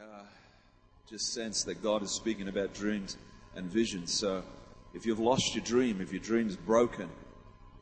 uh, 0.00 0.22
just 1.10 1.34
sense 1.34 1.64
that 1.64 1.82
God 1.82 2.02
is 2.02 2.10
speaking 2.10 2.48
about 2.48 2.72
dreams 2.72 3.18
and 3.54 3.66
visions. 3.66 4.12
So 4.12 4.42
if 4.94 5.04
you've 5.04 5.18
lost 5.18 5.54
your 5.54 5.62
dream, 5.64 6.00
if 6.00 6.10
your 6.10 6.22
dream's 6.22 6.56
broken, 6.56 7.10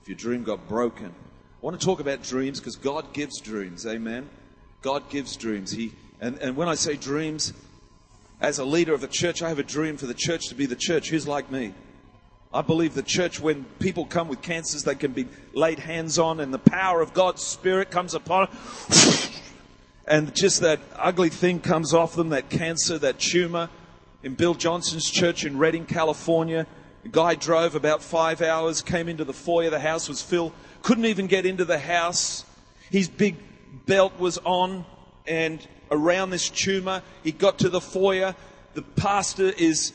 if 0.03 0.09
your 0.09 0.17
dream 0.17 0.43
got 0.43 0.67
broken, 0.69 1.07
I 1.07 1.61
want 1.61 1.79
to 1.79 1.85
talk 1.85 2.01
about 2.01 2.23
dreams 2.23 2.59
because 2.59 2.75
God 2.75 3.12
gives 3.12 3.41
dreams. 3.41 3.87
Amen. 3.87 4.29
God 4.83 5.09
gives 5.11 5.37
dreams. 5.37 5.71
He 5.71 5.93
and, 6.21 6.39
and 6.39 6.57
when 6.57 6.69
I 6.69 6.75
say 6.75 6.96
dreams, 6.96 7.53
as 8.41 8.59
a 8.59 8.64
leader 8.64 8.95
of 8.95 9.00
the 9.00 9.09
church, 9.09 9.41
I 9.41 9.48
have 9.48 9.61
a 9.61 9.64
dream 9.64 9.96
for 9.96 10.07
the 10.07 10.14
church 10.14 10.48
to 10.48 10.57
be 10.57 10.66
the 10.66 10.77
church. 10.77 11.11
Who's 11.11 11.29
like 11.29 11.53
me? 11.53 11.73
I 12.53 12.62
believe 12.62 12.95
the 12.95 13.03
church, 13.03 13.39
when 13.39 13.64
people 13.79 14.07
come 14.07 14.27
with 14.27 14.43
cancers, 14.43 14.82
they 14.82 14.95
can 14.95 15.12
be 15.12 15.29
laid 15.53 15.79
hands 15.79 16.19
on 16.19 16.41
and 16.41 16.53
the 16.53 16.59
power 16.59 17.00
of 17.00 17.12
God's 17.12 17.43
Spirit 17.43 17.91
comes 17.91 18.14
upon 18.14 18.48
and 20.09 20.34
just 20.34 20.62
that 20.62 20.80
ugly 20.96 21.29
thing 21.29 21.61
comes 21.61 21.93
off 21.93 22.14
them, 22.14 22.30
that 22.30 22.48
cancer, 22.48 22.98
that 22.98 23.18
tumor. 23.18 23.68
In 24.22 24.35
Bill 24.35 24.54
Johnson's 24.54 25.08
church 25.08 25.44
in 25.44 25.58
Redding, 25.58 25.85
California, 25.85 26.66
a 27.04 27.08
guy 27.08 27.35
drove 27.35 27.75
about 27.75 28.03
five 28.03 28.40
hours, 28.40 28.80
came 28.80 29.08
into 29.08 29.25
the 29.25 29.35
foyer, 29.35 29.71
the 29.71 29.79
house 29.79 30.08
was 30.08 30.22
filled, 30.22 30.52
couldn't 30.82 31.04
even 31.04 31.26
get 31.26 31.44
into 31.44 31.64
the 31.64 31.79
house. 31.79 32.44
His 32.91 33.08
big 33.08 33.36
belt 33.84 34.19
was 34.19 34.39
on 34.39 34.86
and 35.27 35.66
around 35.91 36.30
this 36.30 36.48
tumor. 36.48 37.02
He 37.22 37.30
got 37.30 37.58
to 37.58 37.69
the 37.69 37.80
foyer. 37.80 38.34
The 38.72 38.83
pastor 38.83 39.52
is 39.58 39.92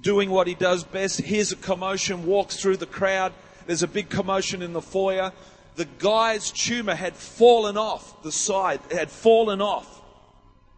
doing 0.00 0.30
what 0.30 0.46
he 0.46 0.54
does 0.54 0.84
best. 0.84 1.20
Here's 1.20 1.52
a 1.52 1.56
commotion, 1.56 2.24
walks 2.24 2.56
through 2.56 2.78
the 2.78 2.86
crowd. 2.86 3.34
There's 3.66 3.82
a 3.82 3.88
big 3.88 4.08
commotion 4.08 4.62
in 4.62 4.72
the 4.72 4.80
foyer 4.80 5.32
the 5.76 5.86
guy's 5.98 6.50
tumor 6.50 6.94
had 6.94 7.14
fallen 7.14 7.76
off 7.76 8.22
the 8.22 8.32
side, 8.32 8.80
it 8.90 8.96
had 8.96 9.10
fallen 9.10 9.60
off, 9.60 10.02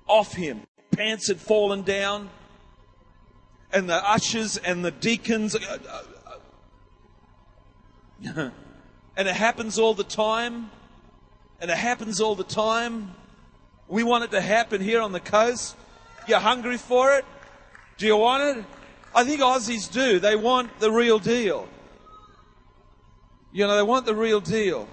off 0.07 0.33
him. 0.35 0.63
Pants 0.93 1.29
had 1.29 1.41
fallen 1.41 1.83
down. 1.83 2.29
And 3.73 3.89
the 3.89 3.97
ushers 4.07 4.59
and 4.59 4.85
the 4.85 4.91
deacons. 4.91 5.57
And 9.15 9.29
it 9.29 9.35
happens 9.35 9.79
all 9.79 9.93
the 9.93 10.05
time. 10.05 10.71
And 11.61 11.71
it 11.71 11.77
happens 11.77 12.21
all 12.21 12.35
the 12.35 12.45
time. 12.45 13.15
We 13.87 14.05
want 14.05 14.25
it 14.25 14.31
to 14.31 14.41
happen 14.41 14.81
here 14.81 15.03
on 15.03 15.13
the 15.13 15.21
coast. 15.21 15.77
You're 16.27 16.39
hungry 16.39 16.79
for 16.79 17.17
it? 17.17 17.27
Do 17.99 18.07
you 18.07 18.17
want 18.17 18.59
it? 18.59 18.65
I 19.15 19.25
think 19.25 19.41
Aussies 19.43 19.91
do. 19.91 20.19
They 20.19 20.35
want 20.35 20.81
the 20.81 20.91
real 20.91 21.19
deal. 21.19 21.69
You 23.55 23.67
know, 23.67 23.77
they 23.77 23.83
want 23.83 24.07
the 24.07 24.15
real 24.15 24.41
deal. 24.41 24.89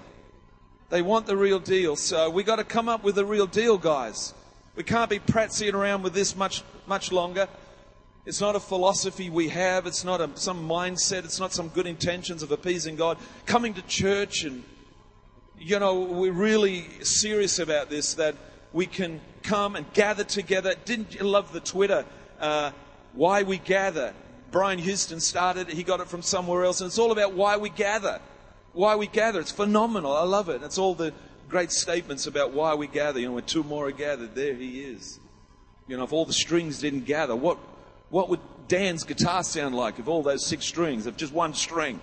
They 0.90 1.00
want 1.00 1.26
the 1.26 1.36
real 1.36 1.58
deal. 1.58 1.96
So 1.96 2.28
we 2.28 2.42
got 2.42 2.56
to 2.56 2.64
come 2.64 2.90
up 2.90 3.02
with 3.02 3.14
the 3.14 3.24
real 3.24 3.46
deal, 3.46 3.78
guys. 3.78 4.34
We 4.76 4.82
can't 4.82 5.08
be 5.08 5.18
pratsying 5.18 5.72
around 5.72 6.02
with 6.02 6.12
this 6.12 6.36
much, 6.36 6.62
much 6.86 7.10
longer. 7.10 7.48
It's 8.26 8.40
not 8.42 8.56
a 8.56 8.60
philosophy 8.60 9.30
we 9.30 9.48
have. 9.48 9.86
It's 9.86 10.04
not 10.04 10.20
a, 10.20 10.28
some 10.34 10.68
mindset. 10.68 11.24
It's 11.24 11.40
not 11.40 11.54
some 11.54 11.68
good 11.68 11.86
intentions 11.86 12.42
of 12.42 12.52
appeasing 12.52 12.96
God. 12.96 13.16
Coming 13.46 13.72
to 13.74 13.82
church 13.82 14.44
and, 14.44 14.62
you 15.58 15.78
know, 15.78 16.00
we're 16.00 16.30
really 16.30 16.86
serious 17.02 17.58
about 17.58 17.88
this 17.88 18.12
that 18.14 18.34
we 18.74 18.84
can 18.84 19.22
come 19.42 19.74
and 19.74 19.90
gather 19.94 20.24
together. 20.24 20.74
Didn't 20.84 21.14
you 21.14 21.22
love 21.22 21.54
the 21.54 21.60
Twitter? 21.60 22.04
Uh, 22.38 22.72
why 23.14 23.42
we 23.42 23.56
gather. 23.56 24.12
Brian 24.50 24.78
Houston 24.78 25.20
started 25.20 25.70
it. 25.70 25.74
He 25.74 25.82
got 25.82 26.00
it 26.00 26.08
from 26.08 26.20
somewhere 26.20 26.64
else. 26.64 26.82
And 26.82 26.88
it's 26.88 26.98
all 26.98 27.10
about 27.10 27.32
why 27.32 27.56
we 27.56 27.70
gather 27.70 28.20
why 28.72 28.96
we 28.96 29.06
gather. 29.06 29.40
It's 29.40 29.50
phenomenal. 29.50 30.12
I 30.14 30.24
love 30.24 30.48
it. 30.48 30.62
It's 30.62 30.78
all 30.78 30.94
the 30.94 31.12
great 31.48 31.72
statements 31.72 32.26
about 32.26 32.52
why 32.52 32.74
we 32.74 32.86
gather. 32.86 33.18
You 33.18 33.26
know, 33.26 33.32
when 33.34 33.44
two 33.44 33.62
more 33.62 33.88
are 33.88 33.92
gathered, 33.92 34.34
there 34.34 34.54
he 34.54 34.82
is. 34.82 35.18
You 35.88 35.96
know, 35.96 36.04
if 36.04 36.12
all 36.12 36.24
the 36.24 36.32
strings 36.32 36.78
didn't 36.80 37.04
gather, 37.04 37.34
what, 37.34 37.58
what 38.10 38.28
would 38.28 38.40
Dan's 38.68 39.02
guitar 39.02 39.42
sound 39.42 39.74
like 39.74 39.98
if 39.98 40.06
all 40.06 40.22
those 40.22 40.46
six 40.46 40.64
strings, 40.64 41.06
if 41.06 41.16
just 41.16 41.32
one 41.32 41.54
string? 41.54 42.00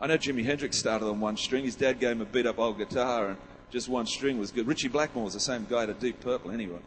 I 0.00 0.06
know 0.06 0.16
Jimi 0.16 0.44
Hendrix 0.44 0.78
started 0.78 1.06
on 1.06 1.20
one 1.20 1.36
string. 1.36 1.64
His 1.64 1.76
dad 1.76 2.00
gave 2.00 2.12
him 2.12 2.22
a 2.22 2.24
beat 2.24 2.46
up 2.46 2.58
old 2.58 2.78
guitar, 2.78 3.28
and 3.28 3.36
just 3.70 3.88
one 3.88 4.06
string 4.06 4.38
was 4.38 4.50
good. 4.50 4.66
Ritchie 4.66 4.88
Blackmore 4.88 5.24
was 5.24 5.34
the 5.34 5.40
same 5.40 5.66
guy 5.68 5.86
to 5.86 5.92
Deep 5.92 6.20
Purple, 6.20 6.50
anyway. 6.50 6.78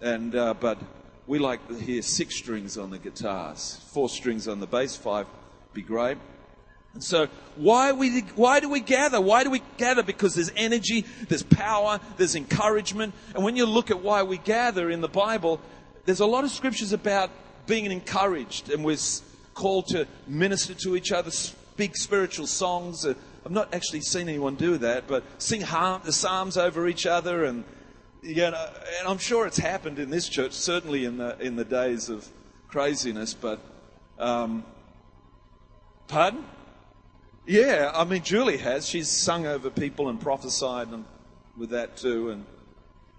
And, 0.00 0.34
uh, 0.34 0.54
but 0.54 0.78
we 1.26 1.38
like 1.38 1.66
to 1.68 1.74
hear 1.74 2.02
six 2.02 2.36
strings 2.36 2.78
on 2.78 2.90
the 2.90 2.98
guitars, 2.98 3.80
four 3.92 4.08
strings 4.08 4.48
on 4.48 4.58
the 4.58 4.66
bass, 4.66 4.96
five 4.96 5.26
be 5.72 5.82
great. 5.82 6.16
And 6.96 7.04
so 7.04 7.28
why, 7.56 7.92
we, 7.92 8.20
why 8.36 8.58
do 8.58 8.70
we 8.70 8.80
gather? 8.80 9.20
Why 9.20 9.44
do 9.44 9.50
we 9.50 9.60
gather? 9.76 10.02
Because 10.02 10.34
there's 10.34 10.50
energy, 10.56 11.04
there's 11.28 11.42
power, 11.42 12.00
there's 12.16 12.34
encouragement. 12.34 13.12
And 13.34 13.44
when 13.44 13.54
you 13.54 13.66
look 13.66 13.90
at 13.90 14.00
why 14.00 14.22
we 14.22 14.38
gather 14.38 14.88
in 14.88 15.02
the 15.02 15.08
Bible, 15.08 15.60
there's 16.06 16.20
a 16.20 16.26
lot 16.26 16.44
of 16.44 16.50
scriptures 16.50 16.94
about 16.94 17.30
being 17.66 17.84
encouraged 17.92 18.70
and 18.70 18.82
we're 18.82 18.96
called 19.52 19.88
to 19.88 20.06
minister 20.26 20.72
to 20.72 20.96
each 20.96 21.12
other, 21.12 21.30
speak 21.30 21.98
spiritual 21.98 22.46
songs. 22.46 23.04
Uh, 23.04 23.12
I've 23.44 23.52
not 23.52 23.74
actually 23.74 24.00
seen 24.00 24.30
anyone 24.30 24.54
do 24.54 24.78
that, 24.78 25.06
but 25.06 25.22
sing 25.36 25.60
the 25.60 26.12
psalms 26.12 26.56
over 26.56 26.88
each 26.88 27.04
other 27.04 27.44
and 27.44 27.62
you 28.22 28.36
know, 28.36 28.70
and 28.98 29.06
I'm 29.06 29.18
sure 29.18 29.46
it's 29.46 29.58
happened 29.58 29.98
in 29.98 30.08
this 30.08 30.30
church, 30.30 30.52
certainly 30.52 31.04
in 31.04 31.18
the 31.18 31.38
in 31.40 31.56
the 31.56 31.64
days 31.64 32.08
of 32.08 32.26
craziness. 32.68 33.34
But 33.34 33.60
um, 34.18 34.64
pardon? 36.08 36.44
Yeah, 37.46 37.92
I 37.94 38.02
mean, 38.04 38.22
Julie 38.22 38.56
has. 38.56 38.88
She's 38.88 39.08
sung 39.08 39.46
over 39.46 39.70
people 39.70 40.08
and 40.08 40.20
prophesied 40.20 40.88
and 40.88 41.04
with 41.56 41.70
that 41.70 41.96
too. 41.96 42.30
And 42.30 42.44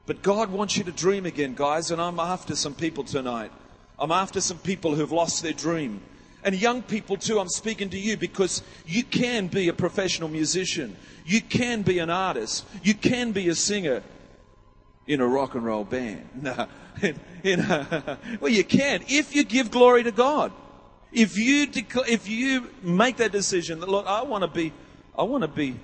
but 0.05 0.21
God 0.21 0.51
wants 0.51 0.77
you 0.77 0.83
to 0.83 0.91
dream 0.91 1.25
again, 1.25 1.53
guys. 1.55 1.91
And 1.91 2.01
I'm 2.01 2.19
after 2.19 2.55
some 2.55 2.73
people 2.73 3.05
tonight. 3.05 3.51
I'm 3.97 4.11
after 4.11 4.41
some 4.41 4.57
people 4.57 4.95
who've 4.95 5.11
lost 5.11 5.43
their 5.43 5.53
dream. 5.53 6.01
And 6.43 6.55
young 6.55 6.81
people 6.81 7.17
too, 7.17 7.39
I'm 7.39 7.49
speaking 7.49 7.89
to 7.89 7.97
you 7.97 8.15
because 8.15 8.61
you 8.85 9.03
can 9.03 9.47
be 9.47 9.69
a 9.69 9.73
professional 9.73 10.29
musician. 10.29 10.95
You 11.25 11.41
can 11.41 11.81
be 11.81 11.99
an 11.99 12.09
artist. 12.09 12.65
You 12.83 12.93
can 12.93 13.31
be 13.31 13.47
a 13.49 13.55
singer 13.55 14.03
in 15.07 15.21
a 15.21 15.27
rock 15.27 15.55
and 15.55 15.65
roll 15.65 15.83
band. 15.83 16.29
No, 16.41 16.67
in, 17.01 17.19
in 17.43 17.59
a, 17.61 18.17
well, 18.39 18.51
you 18.51 18.63
can 18.63 19.03
if 19.07 19.35
you 19.35 19.43
give 19.43 19.71
glory 19.71 20.03
to 20.03 20.11
God. 20.11 20.51
If 21.11 21.37
you, 21.37 21.67
dec- 21.67 22.09
if 22.09 22.27
you 22.27 22.69
make 22.81 23.17
that 23.17 23.31
decision 23.31 23.79
that, 23.79 23.89
look, 23.89 24.05
I 24.05 24.23
want 24.23 24.43
to 24.43 24.47
be, 24.47 24.73
I 25.17 25.23
want 25.23 25.43
to 25.43 25.47
be 25.47 25.75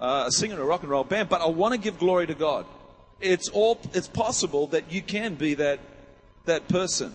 uh, 0.00 0.24
a 0.26 0.32
singer 0.32 0.54
in 0.54 0.60
a 0.60 0.64
rock 0.64 0.82
and 0.82 0.90
roll 0.90 1.04
band, 1.04 1.28
but 1.28 1.40
I 1.40 1.46
want 1.46 1.74
to 1.74 1.80
give 1.80 1.98
glory 1.98 2.26
to 2.26 2.34
God. 2.34 2.66
It's 3.20 3.48
all, 3.48 3.80
it's 3.92 4.08
possible 4.08 4.68
that 4.68 4.90
you 4.92 5.02
can 5.02 5.34
be 5.34 5.54
that, 5.54 5.80
that 6.44 6.68
person. 6.68 7.14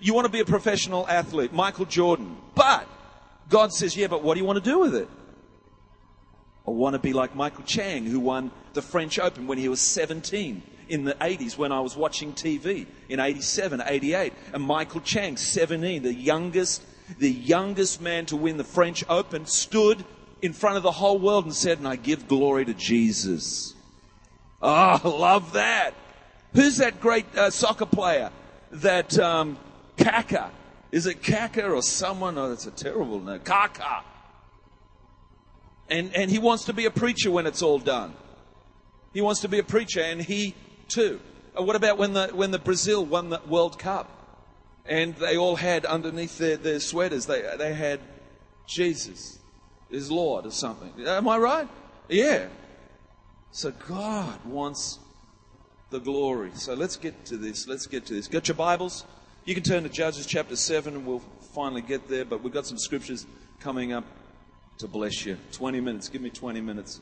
You 0.00 0.14
want 0.14 0.26
to 0.26 0.32
be 0.32 0.40
a 0.40 0.44
professional 0.44 1.06
athlete, 1.08 1.52
Michael 1.52 1.86
Jordan, 1.86 2.36
but 2.54 2.86
God 3.48 3.72
says, 3.72 3.96
yeah, 3.96 4.08
but 4.08 4.22
what 4.22 4.34
do 4.34 4.40
you 4.40 4.46
want 4.46 4.62
to 4.62 4.70
do 4.70 4.78
with 4.78 4.94
it? 4.94 5.08
I 6.66 6.70
want 6.70 6.94
to 6.94 6.98
be 6.98 7.12
like 7.12 7.34
Michael 7.34 7.64
Chang, 7.64 8.04
who 8.04 8.18
won 8.18 8.50
the 8.74 8.82
French 8.82 9.18
Open 9.18 9.46
when 9.46 9.58
he 9.58 9.68
was 9.68 9.80
17 9.80 10.62
in 10.88 11.04
the 11.04 11.14
80s 11.14 11.56
when 11.56 11.72
I 11.72 11.80
was 11.80 11.96
watching 11.96 12.32
TV 12.32 12.86
in 13.08 13.20
87, 13.20 13.82
88. 13.84 14.32
And 14.52 14.62
Michael 14.62 15.00
Chang, 15.00 15.36
17, 15.36 16.02
the 16.02 16.14
youngest, 16.14 16.82
the 17.18 17.30
youngest 17.30 18.00
man 18.00 18.26
to 18.26 18.36
win 18.36 18.56
the 18.56 18.64
French 18.64 19.04
Open, 19.08 19.46
stood 19.46 20.04
in 20.42 20.52
front 20.52 20.76
of 20.76 20.82
the 20.82 20.92
whole 20.92 21.18
world 21.18 21.44
and 21.44 21.54
said, 21.54 21.78
and 21.78 21.88
I 21.88 21.96
give 21.96 22.28
glory 22.28 22.64
to 22.64 22.74
Jesus. 22.74 23.74
Oh, 24.62 25.00
love 25.04 25.52
that. 25.54 25.94
Who's 26.54 26.78
that 26.78 27.00
great 27.00 27.26
uh, 27.36 27.50
soccer 27.50 27.86
player? 27.86 28.30
That 28.70 29.18
um, 29.18 29.58
Kaka. 29.96 30.50
Is 30.92 31.06
it 31.06 31.22
Kaka 31.22 31.68
or 31.68 31.82
someone? 31.82 32.38
Oh, 32.38 32.48
that's 32.48 32.66
a 32.66 32.70
terrible 32.70 33.20
name. 33.20 33.40
Kaka. 33.40 34.02
And, 35.88 36.14
and 36.14 36.30
he 36.30 36.38
wants 36.38 36.64
to 36.64 36.72
be 36.72 36.86
a 36.86 36.90
preacher 36.90 37.30
when 37.30 37.46
it's 37.46 37.62
all 37.62 37.78
done. 37.78 38.14
He 39.12 39.20
wants 39.20 39.40
to 39.42 39.48
be 39.48 39.58
a 39.58 39.64
preacher 39.64 40.00
and 40.00 40.20
he 40.20 40.54
too. 40.88 41.20
Uh, 41.58 41.62
what 41.62 41.76
about 41.76 41.98
when 41.98 42.12
the, 42.12 42.28
when 42.28 42.50
the 42.50 42.58
Brazil 42.58 43.04
won 43.04 43.30
the 43.30 43.40
World 43.46 43.78
Cup? 43.78 44.12
And 44.84 45.16
they 45.16 45.36
all 45.36 45.56
had 45.56 45.84
underneath 45.84 46.38
their, 46.38 46.56
their 46.56 46.78
sweaters, 46.78 47.26
they, 47.26 47.42
they 47.58 47.74
had 47.74 48.00
Jesus 48.66 49.38
is 49.90 50.10
Lord 50.10 50.46
or 50.46 50.50
something. 50.50 50.92
Am 51.06 51.28
I 51.28 51.38
right? 51.38 51.68
Yeah. 52.08 52.46
So 53.50 53.70
God 53.70 54.44
wants 54.44 54.98
the 55.90 56.00
glory. 56.00 56.50
So 56.54 56.74
let's 56.74 56.96
get 56.96 57.24
to 57.26 57.36
this. 57.36 57.66
Let's 57.66 57.86
get 57.86 58.06
to 58.06 58.14
this. 58.14 58.28
Got 58.28 58.48
your 58.48 58.56
Bibles? 58.56 59.04
You 59.44 59.54
can 59.54 59.62
turn 59.62 59.84
to 59.84 59.88
Judges 59.88 60.26
chapter 60.26 60.56
7 60.56 60.94
and 60.94 61.06
we'll 61.06 61.22
finally 61.54 61.82
get 61.82 62.08
there, 62.08 62.24
but 62.24 62.42
we've 62.42 62.52
got 62.52 62.66
some 62.66 62.78
scriptures 62.78 63.26
coming 63.60 63.92
up 63.92 64.04
to 64.78 64.88
bless 64.88 65.24
you. 65.24 65.38
20 65.52 65.80
minutes. 65.80 66.08
Give 66.08 66.20
me 66.20 66.30
20 66.30 66.60
minutes. 66.60 67.00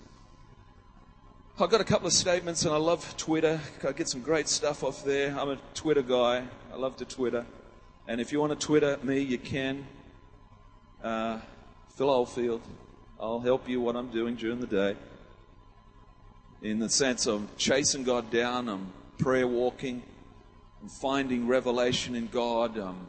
I've 1.56 1.70
got 1.70 1.80
a 1.80 1.84
couple 1.84 2.08
of 2.08 2.12
statements, 2.12 2.64
and 2.64 2.74
I 2.74 2.78
love 2.78 3.16
Twitter. 3.16 3.60
I 3.86 3.92
get 3.92 4.08
some 4.08 4.22
great 4.22 4.48
stuff 4.48 4.82
off 4.82 5.04
there. 5.04 5.38
I'm 5.38 5.50
a 5.50 5.56
Twitter 5.72 6.02
guy. 6.02 6.42
I 6.72 6.76
love 6.76 6.96
to 6.96 7.04
Twitter. 7.04 7.46
And 8.08 8.20
if 8.20 8.32
you 8.32 8.40
want 8.40 8.58
to 8.58 8.66
Twitter 8.66 8.98
me, 9.04 9.20
you 9.20 9.38
can. 9.38 9.86
Uh, 11.00 11.38
Phil 11.94 12.10
Oldfield. 12.10 12.60
I'll 13.20 13.38
help 13.38 13.68
you 13.68 13.80
what 13.80 13.94
I'm 13.94 14.10
doing 14.10 14.34
during 14.34 14.58
the 14.58 14.66
day. 14.66 14.96
In 16.60 16.80
the 16.80 16.90
sense 16.90 17.28
of 17.28 17.56
chasing 17.56 18.02
God 18.02 18.32
down, 18.32 18.68
I'm 18.68 18.92
prayer 19.18 19.46
walking, 19.46 20.02
I'm 20.82 20.88
finding 20.88 21.46
revelation 21.46 22.16
in 22.16 22.26
God. 22.26 22.76
Um, 22.76 23.06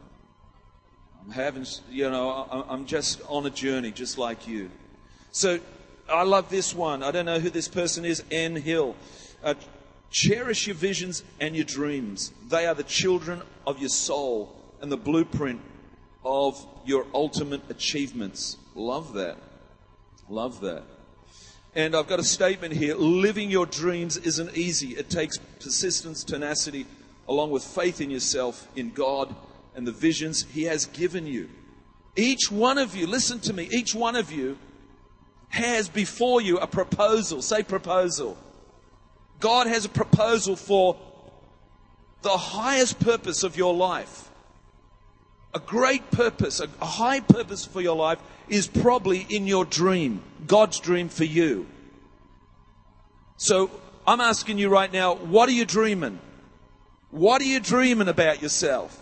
I'm 1.19 1.31
having, 1.31 1.65
you 1.89 2.11
know, 2.11 2.47
I'm 2.69 2.85
just 2.85 3.23
on 3.27 3.47
a 3.47 3.49
journey 3.49 3.89
just 3.89 4.19
like 4.19 4.47
you. 4.47 4.69
So 5.31 5.59
I 6.07 6.23
love 6.23 6.49
this 6.49 6.75
one. 6.75 7.01
I 7.01 7.11
don't 7.11 7.25
know 7.25 7.39
who 7.39 7.49
this 7.49 7.67
person 7.67 8.05
is, 8.05 8.23
N. 8.29 8.55
Hill. 8.55 8.95
Uh, 9.43 9.55
cherish 10.11 10.67
your 10.67 10.75
visions 10.75 11.23
and 11.39 11.55
your 11.55 11.65
dreams. 11.65 12.31
They 12.47 12.67
are 12.67 12.75
the 12.75 12.83
children 12.83 13.41
of 13.65 13.79
your 13.79 13.89
soul 13.89 14.55
and 14.81 14.91
the 14.91 14.97
blueprint 14.97 15.61
of 16.23 16.63
your 16.85 17.07
ultimate 17.13 17.61
achievements. 17.69 18.57
Love 18.75 19.13
that. 19.13 19.37
Love 20.29 20.61
that. 20.61 20.83
And 21.73 21.95
I've 21.95 22.07
got 22.07 22.19
a 22.19 22.23
statement 22.23 22.73
here. 22.73 22.95
Living 22.95 23.49
your 23.49 23.65
dreams 23.65 24.15
isn't 24.17 24.55
easy. 24.55 24.91
It 24.91 25.09
takes 25.09 25.37
persistence, 25.59 26.23
tenacity, 26.23 26.85
along 27.27 27.51
with 27.51 27.63
faith 27.63 27.99
in 27.99 28.11
yourself, 28.11 28.67
in 28.75 28.91
God, 28.91 29.35
and 29.75 29.85
the 29.85 29.91
visions 29.91 30.45
He 30.53 30.63
has 30.63 30.85
given 30.85 31.25
you. 31.25 31.49
Each 32.15 32.49
one 32.49 32.77
of 32.77 32.95
you, 32.95 33.07
listen 33.07 33.39
to 33.41 33.53
me, 33.53 33.67
each 33.71 33.93
one 33.93 34.15
of 34.15 34.31
you 34.31 34.57
has 35.55 35.87
before 35.89 36.41
you 36.41 36.57
a 36.57 36.67
proposal. 36.67 37.41
Say 37.41 37.63
proposal. 37.63 38.37
God 39.39 39.67
has 39.67 39.85
a 39.85 39.89
proposal 39.89 40.55
for 40.55 40.97
the 42.21 42.37
highest 42.37 42.99
purpose 42.99 43.43
of 43.43 43.55
your 43.55 43.73
life. 43.73 44.29
A 45.53 45.59
great 45.59 46.11
purpose, 46.11 46.59
a, 46.59 46.67
high 46.85 47.21
purpose 47.21 47.63
for 47.63 47.79
your 47.79 47.95
life 47.95 48.19
is 48.49 48.67
probably 48.67 49.25
in 49.29 49.47
your 49.47 49.63
dream, 49.63 50.21
God's 50.45 50.79
dream 50.79 51.07
for 51.07 51.23
you. 51.23 51.67
So 53.37 53.71
I'm 54.05 54.19
asking 54.19 54.57
you 54.57 54.69
right 54.69 54.91
now, 54.91 55.15
what 55.15 55.47
are 55.47 55.53
you 55.53 55.65
dreaming? 55.65 56.19
What 57.11 57.41
are 57.41 57.45
you 57.45 57.61
dreaming 57.61 58.09
about 58.09 58.41
yourself? 58.41 59.01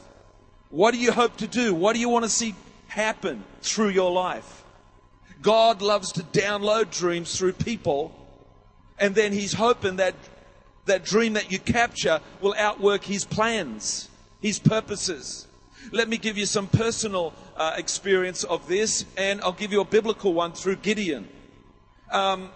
What 0.69 0.94
do 0.94 1.00
you 1.00 1.11
hope 1.11 1.38
to 1.38 1.47
do? 1.47 1.73
What 1.73 1.94
do 1.94 2.00
you 2.00 2.09
want 2.09 2.25
to 2.25 2.29
see 2.29 2.53
happen 2.88 3.44
through 3.61 3.89
your 3.89 4.11
life? 4.11 4.62
God 5.43 5.81
loves 5.81 6.13
to 6.13 6.23
download 6.23 6.89
dreams 6.89 7.37
through 7.37 7.53
people, 7.53 8.15
and 8.97 9.13
then 9.13 9.33
He's 9.33 9.53
hoping 9.53 9.97
that 9.97 10.15
that 10.85 11.05
dream 11.05 11.33
that 11.33 11.51
you 11.51 11.59
capture 11.59 12.19
will 12.41 12.55
outwork 12.57 13.03
His 13.03 13.25
plans, 13.25 14.09
His 14.41 14.57
purposes. 14.57 15.47
Let 15.91 16.07
me 16.07 16.17
give 16.17 16.37
you 16.37 16.45
some 16.45 16.67
personal 16.67 17.33
uh, 17.57 17.75
experience 17.77 18.43
of 18.43 18.67
this, 18.67 19.05
and 19.17 19.41
I'll 19.41 19.51
give 19.51 19.71
you 19.71 19.81
a 19.81 19.85
biblical 19.85 20.33
one 20.33 20.53
through 20.53 20.77
Gideon. 20.77 21.27
Um, 22.09 22.49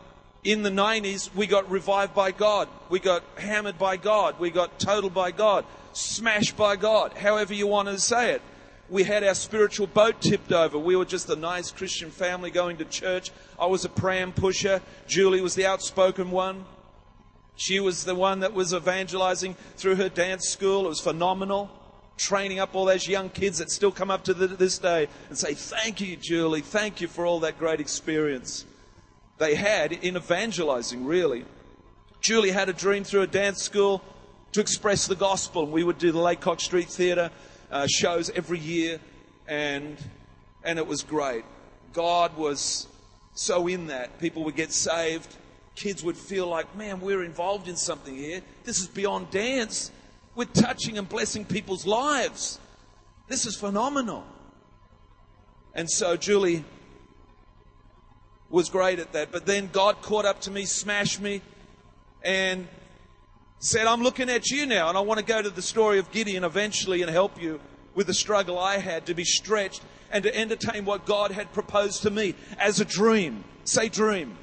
in 0.44 0.64
the 0.64 0.70
90s, 0.70 1.34
we 1.36 1.46
got 1.46 1.70
revived 1.70 2.16
by 2.16 2.32
God. 2.32 2.70
We 2.90 3.00
got 3.00 3.24
hammered 3.38 3.78
by 3.78 3.98
God. 3.98 4.40
We 4.40 4.50
got 4.50 4.80
totaled 4.80 5.14
by 5.14 5.32
God. 5.32 5.66
Smashed 5.92 6.56
by 6.56 6.78
God. 6.78 7.14
However 7.14 7.54
you 7.54 7.68
want 7.68 7.90
to 7.90 8.00
say 8.00 8.32
it. 8.32 8.42
We 8.90 9.04
had 9.04 9.24
our 9.24 9.36
spiritual 9.36 9.88
boat 9.88 10.22
tipped 10.22 10.54
over. 10.54 10.78
We 10.78 10.96
were 10.96 11.06
just 11.06 11.30
a 11.30 11.36
nice 11.36 11.72
Christian 11.72 12.10
family 12.10 12.52
going 12.52 12.78
to 12.78 12.86
church. 12.86 13.32
I 13.60 13.66
was 13.66 13.84
a 13.84 13.90
pram 13.90 14.32
pusher. 14.32 14.82
Julie 15.08 15.42
was 15.42 15.56
the 15.56 15.66
outspoken 15.66 16.32
one. 16.32 16.64
She 17.58 17.80
was 17.80 18.06
the 18.06 18.16
one 18.16 18.40
that 18.42 18.54
was 18.54 18.74
evangelizing 18.74 19.56
through 19.76 19.96
her 19.96 20.08
dance 20.08 20.48
school. 20.48 20.86
It 20.86 20.90
was 20.90 21.02
phenomenal. 21.02 21.70
Training 22.16 22.60
up 22.60 22.76
all 22.76 22.86
those 22.86 23.08
young 23.08 23.30
kids 23.30 23.58
that 23.58 23.72
still 23.72 23.92
come 23.92 24.10
up 24.10 24.24
to 24.24 24.34
the, 24.34 24.48
this 24.48 24.78
day 24.78 25.08
and 25.28 25.38
say, 25.38 25.54
Thank 25.54 26.00
you, 26.00 26.16
Julie. 26.16 26.62
Thank 26.62 27.02
you 27.02 27.08
for 27.08 27.26
all 27.26 27.42
that 27.42 27.60
great 27.60 27.82
experience 27.82 28.66
they 29.38 29.56
had 29.56 29.92
in 29.92 30.16
evangelizing, 30.16 31.06
really. 31.06 31.46
Julie 32.22 32.52
had 32.52 32.70
a 32.70 32.74
dream 32.74 33.04
through 33.04 33.22
a 33.22 33.28
dance 33.28 33.62
school 33.62 34.02
to 34.54 34.62
express 34.62 35.08
the 35.08 35.16
gospel. 35.16 35.68
We 35.68 35.84
would 35.84 35.98
do 35.98 36.12
the 36.12 36.20
Laycock 36.20 36.60
Street 36.60 36.90
Theatre 36.90 37.30
uh, 37.72 37.88
shows 37.88 38.30
every 38.32 38.60
year, 38.60 39.00
and, 39.48 39.98
and 40.64 40.80
it 40.80 40.88
was 40.88 41.04
great. 41.04 41.46
God 41.94 42.36
was 42.38 42.88
so 43.34 43.68
in 43.68 43.88
that. 43.88 44.20
People 44.20 44.44
would 44.46 44.56
get 44.56 44.72
saved. 44.72 45.36
Kids 45.76 46.04
would 46.04 46.18
feel 46.18 46.48
like, 46.48 46.76
man, 46.76 47.00
we're 47.00 47.24
involved 47.24 47.68
in 47.68 47.76
something 47.76 48.16
here. 48.16 48.42
This 48.64 48.80
is 48.80 48.88
beyond 48.88 49.30
dance. 49.32 49.92
We're 50.36 50.46
touching 50.46 50.98
and 50.98 51.08
blessing 51.08 51.46
people's 51.46 51.86
lives. 51.86 52.60
This 53.28 53.46
is 53.46 53.56
phenomenal. 53.56 54.24
And 55.74 55.90
so 55.90 56.18
Julie 56.18 56.64
was 58.50 58.70
great 58.70 59.00
at 59.00 59.14
that. 59.14 59.32
But 59.32 59.46
then 59.46 59.70
God 59.72 60.02
caught 60.02 60.26
up 60.26 60.42
to 60.42 60.52
me, 60.52 60.66
smashed 60.66 61.20
me, 61.20 61.42
and 62.24 62.68
said, 63.60 63.88
I'm 63.88 64.04
looking 64.04 64.30
at 64.30 64.50
you 64.52 64.66
now, 64.66 64.90
and 64.90 64.98
I 64.98 65.02
want 65.02 65.20
to 65.20 65.26
go 65.26 65.42
to 65.42 65.50
the 65.50 65.62
story 65.62 66.00
of 66.00 66.12
Gideon 66.12 66.44
eventually 66.44 67.02
and 67.02 67.10
help 67.10 67.42
you 67.42 67.60
with 67.96 68.08
the 68.08 68.14
struggle 68.14 68.60
I 68.60 68.78
had 68.78 69.08
to 69.08 69.14
be 69.14 69.24
stretched 69.24 69.82
and 70.12 70.24
to 70.24 70.36
entertain 70.36 70.86
what 70.86 71.06
God 71.06 71.32
had 71.32 71.52
proposed 71.54 72.04
to 72.04 72.12
me 72.12 72.36
as 72.60 72.80
a 72.80 72.86
dream. 72.86 73.44
Say 73.64 73.90
dream. 73.90 74.38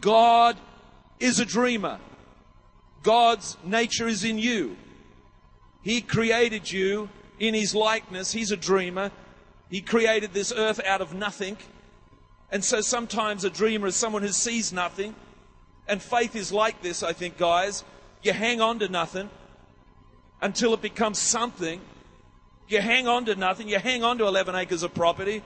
God 0.00 0.56
is 1.20 1.38
a 1.38 1.44
dreamer. 1.44 1.98
God's 3.02 3.56
nature 3.64 4.08
is 4.08 4.24
in 4.24 4.38
you. 4.38 4.76
He 5.82 6.00
created 6.00 6.72
you 6.72 7.10
in 7.38 7.52
His 7.52 7.74
likeness. 7.74 8.32
He's 8.32 8.50
a 8.50 8.56
dreamer. 8.56 9.10
He 9.70 9.82
created 9.82 10.32
this 10.32 10.52
earth 10.56 10.80
out 10.84 11.02
of 11.02 11.14
nothing. 11.14 11.58
And 12.50 12.64
so 12.64 12.80
sometimes 12.80 13.44
a 13.44 13.50
dreamer 13.50 13.88
is 13.88 13.96
someone 13.96 14.22
who 14.22 14.28
sees 14.28 14.72
nothing. 14.72 15.14
And 15.86 16.00
faith 16.00 16.34
is 16.34 16.52
like 16.52 16.82
this, 16.82 17.02
I 17.02 17.12
think, 17.12 17.36
guys. 17.36 17.84
You 18.22 18.32
hang 18.32 18.60
on 18.60 18.78
to 18.78 18.88
nothing 18.88 19.28
until 20.40 20.74
it 20.74 20.82
becomes 20.82 21.18
something. 21.18 21.80
You 22.68 22.80
hang 22.80 23.06
on 23.06 23.26
to 23.26 23.34
nothing. 23.34 23.68
You 23.68 23.78
hang 23.78 24.02
on 24.02 24.18
to 24.18 24.26
11 24.26 24.54
acres 24.54 24.82
of 24.82 24.94
property. 24.94 25.42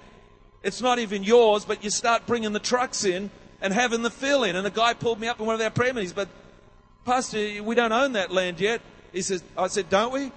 It's 0.62 0.80
not 0.80 0.98
even 0.98 1.24
yours, 1.24 1.64
but 1.64 1.82
you 1.82 1.90
start 1.90 2.26
bringing 2.26 2.52
the 2.52 2.60
trucks 2.60 3.04
in 3.04 3.30
and 3.60 3.72
having 3.72 4.02
the 4.02 4.10
fill 4.10 4.44
in. 4.44 4.56
And 4.56 4.66
a 4.66 4.70
guy 4.70 4.94
pulled 4.94 5.20
me 5.20 5.26
up 5.26 5.40
in 5.40 5.46
one 5.46 5.54
of 5.54 5.60
our 5.60 5.70
prayer 5.70 5.92
meetings, 5.92 6.12
but 6.12 6.28
Pastor, 7.04 7.62
we 7.62 7.74
don't 7.74 7.92
own 7.92 8.12
that 8.12 8.30
land 8.30 8.60
yet. 8.60 8.80
He 9.12 9.22
says, 9.22 9.42
I 9.56 9.68
said, 9.68 9.88
don't 9.88 10.12
we? 10.12 10.30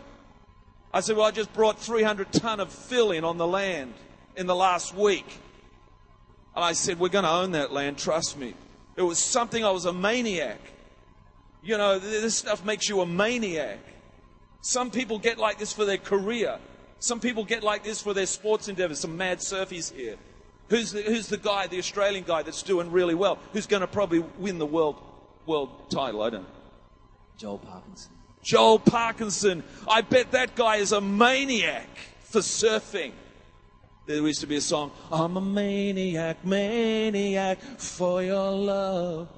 I 0.94 1.01
said, 1.01 1.18
well, 1.18 1.25
I 1.25 1.31
just 1.31 1.53
brought 1.53 1.80
300 1.80 2.31
ton 2.31 2.59
of 2.59 2.71
fill 2.71 3.12
in 3.12 3.24
on 3.24 3.38
the 3.38 3.48
land 3.48 3.94
in 4.36 4.48
the 4.48 4.56
last 4.56 4.95
week. 4.95 5.25
And 6.56 6.63
I 6.63 6.74
said, 6.74 7.00
we're 7.00 7.09
going 7.09 7.25
to 7.25 7.31
own 7.31 7.51
that 7.51 7.71
land, 7.71 7.98
trust 7.98 8.38
me. 8.38 8.53
It 9.01 9.06
was 9.06 9.18
something, 9.18 9.65
I 9.65 9.71
was 9.71 9.86
a 9.86 9.94
maniac. 9.94 10.59
You 11.63 11.75
know, 11.75 11.98
this 11.98 12.38
stuff 12.38 12.63
makes 12.63 12.88
you 12.88 13.01
a 13.01 13.06
maniac. 13.07 13.80
Some 14.62 14.92
people 14.92 15.18
get 15.18 15.39
like 15.39 15.57
this 15.57 15.74
for 15.74 15.86
their 15.86 15.98
career. 15.98 16.60
Some 17.00 17.20
people 17.20 17.43
get 17.43 17.63
like 17.63 17.84
this 17.84 18.00
for 18.00 18.13
their 18.13 18.27
sports 18.27 18.67
endeavors. 18.67 19.00
Some 19.00 19.17
mad 19.17 19.39
surfies 19.39 19.91
here. 19.91 20.17
Who's 20.70 20.91
the, 20.91 21.01
who's 21.01 21.25
the 21.25 21.38
guy, 21.38 21.65
the 21.65 21.79
Australian 21.79 22.25
guy 22.25 22.43
that's 22.43 22.62
doing 22.62 22.91
really 22.91 23.15
well? 23.15 23.39
Who's 23.53 23.65
going 23.65 23.81
to 23.81 23.88
probably 23.88 24.20
win 24.38 24.60
the 24.60 24.67
world, 24.67 25.01
world 25.48 25.89
title? 25.89 26.22
I 26.22 26.29
don't 26.29 26.43
know. 26.43 26.50
Joel 27.38 27.58
Parkinson. 27.58 28.12
Joel 28.43 28.77
Parkinson. 28.77 29.63
I 29.88 30.01
bet 30.01 30.29
that 30.34 30.53
guy 30.53 30.75
is 30.75 30.91
a 30.91 31.01
maniac 31.01 31.89
for 32.22 32.41
surfing. 32.41 33.13
There 34.05 34.17
used 34.17 34.41
to 34.41 34.48
be 34.48 34.55
a 34.55 34.62
song, 34.62 34.91
I'm 35.12 35.38
a 35.38 35.41
maniac, 35.41 36.43
maniac 36.43 37.62
for 37.77 38.24
your 38.24 38.51
love. 38.51 39.29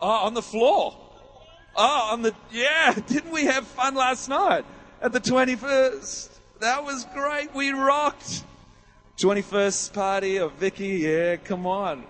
Oh, 0.00 0.08
on 0.08 0.34
the 0.34 0.42
floor. 0.42 0.94
Oh, 1.74 2.10
on 2.12 2.22
the, 2.22 2.34
yeah, 2.52 2.92
didn't 3.06 3.32
we 3.32 3.46
have 3.46 3.66
fun 3.66 3.94
last 3.94 4.28
night 4.28 4.64
at 5.00 5.12
the 5.12 5.20
21st? 5.20 6.30
That 6.60 6.84
was 6.84 7.06
great. 7.14 7.54
We 7.54 7.70
rocked. 7.70 8.44
21st 9.18 9.94
party 9.94 10.36
of 10.36 10.52
Vicky, 10.52 10.98
yeah, 10.98 11.36
come 11.36 11.66
on. 11.66 12.04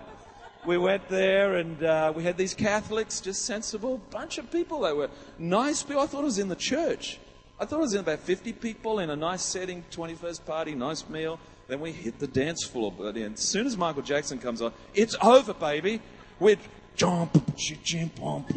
We 0.67 0.79
went 0.79 1.09
there 1.09 1.55
and 1.55 1.81
uh, 1.81 2.13
we 2.17 2.25
had 2.25 2.37
these 2.37 2.55
Catholics, 2.55 3.21
just 3.21 3.45
sensible 3.45 3.99
bunch 4.11 4.39
of 4.39 4.51
people. 4.51 4.81
They 4.81 4.93
were 4.93 5.11
nice 5.39 5.85
people. 5.85 6.03
I 6.03 6.07
thought 6.07 6.23
it 6.23 6.25
was 6.25 6.41
in 6.41 6.49
the 6.49 6.57
church. 6.57 7.21
I 7.61 7.65
thought 7.65 7.77
it 7.77 7.83
was 7.83 7.95
in 7.95 8.01
about 8.01 8.19
50 8.19 8.53
people 8.55 8.99
in 8.99 9.11
a 9.11 9.17
nice 9.17 9.43
setting, 9.43 9.85
21st 9.93 10.45
party, 10.45 10.75
nice 10.75 11.09
meal. 11.09 11.39
Then 11.69 11.81
we 11.81 11.93
hit 11.93 12.19
the 12.19 12.27
dance 12.27 12.65
floor. 12.65 12.93
But 12.97 13.17
as 13.17 13.41
soon 13.41 13.67
as 13.67 13.77
Michael 13.77 14.03
Jackson 14.03 14.39
comes 14.39 14.63
on, 14.63 14.73
it's 14.95 15.17
over, 15.21 15.53
baby. 15.53 16.01
We're 16.39 16.59
jump, 16.95 17.57
jump, 17.57 18.51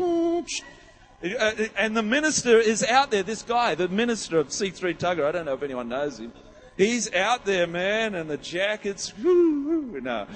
uh, 1.21 1.65
and 1.77 1.97
the 1.97 2.03
minister 2.03 2.57
is 2.57 2.83
out 2.83 3.11
there. 3.11 3.23
This 3.23 3.41
guy, 3.41 3.75
the 3.75 3.89
minister 3.89 4.39
of 4.39 4.49
C3 4.49 4.97
Tuggerah, 4.97 5.25
I 5.25 5.31
don't 5.33 5.45
know 5.45 5.53
if 5.53 5.63
anyone 5.63 5.89
knows 5.89 6.19
him. 6.19 6.31
He's 6.77 7.13
out 7.13 7.45
there, 7.45 7.67
man, 7.67 8.15
and 8.15 8.29
the 8.29 8.37
jackets, 8.37 9.11
no. 9.17 10.27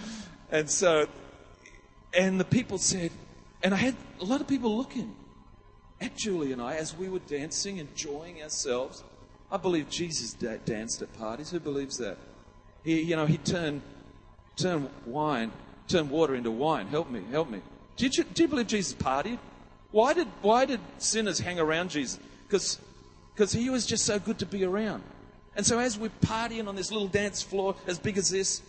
And 0.52 0.70
so, 0.70 1.08
and 2.14 2.38
the 2.38 2.46
people 2.46 2.78
said, 2.78 3.12
and 3.64 3.74
I 3.74 3.78
had 3.78 3.96
a 4.20 4.26
lot 4.26 4.42
of 4.42 4.48
people 4.48 4.76
looking 4.76 5.16
at 6.02 6.18
Julie 6.18 6.52
and 6.52 6.62
I 6.62 6.76
as 6.76 6.94
we 6.98 7.08
were 7.08 7.20
dancing, 7.20 7.78
enjoying 7.78 8.44
ourselves. 8.44 9.06
I 9.50 9.56
believe 9.56 9.90
Jesus 9.90 10.34
da- 10.34 10.58
danced 10.66 11.02
at 11.02 11.18
parties. 11.18 11.50
Who 11.50 11.62
believes 11.62 11.98
that? 12.00 12.18
He, 12.84 13.02
you 13.02 13.16
know, 13.16 13.26
he 13.26 13.38
turned, 13.38 13.82
turned 14.56 14.90
wine, 15.06 15.52
turned 15.88 16.10
water 16.10 16.36
into 16.36 16.52
wine. 16.52 16.88
Help 16.88 17.10
me, 17.10 17.22
help 17.32 17.50
me. 17.50 17.62
Do 17.96 18.06
you, 18.06 18.24
do 18.24 18.44
you 18.44 18.48
believe 18.48 18.68
Jesus 18.68 18.94
partied? 18.94 19.40
Why 19.92 20.14
did, 20.14 20.28
why 20.42 20.66
did 20.66 20.80
sinners 20.98 21.40
hang 21.40 21.60
around 21.60 21.92
Jesus? 21.92 22.20
Because 22.48 23.52
he 23.52 23.70
was 23.70 23.86
just 23.86 24.06
so 24.06 24.20
good 24.20 24.40
to 24.40 24.46
be 24.46 24.64
around. 24.64 25.04
And 25.56 25.66
so 25.66 25.78
as 25.80 26.00
we're 26.00 26.10
partying 26.22 26.68
on 26.68 26.76
this 26.76 26.92
little 26.92 27.08
dance 27.08 27.42
floor 27.42 27.76
as 27.86 28.00
big 28.00 28.18
as 28.18 28.30
this, 28.30 28.62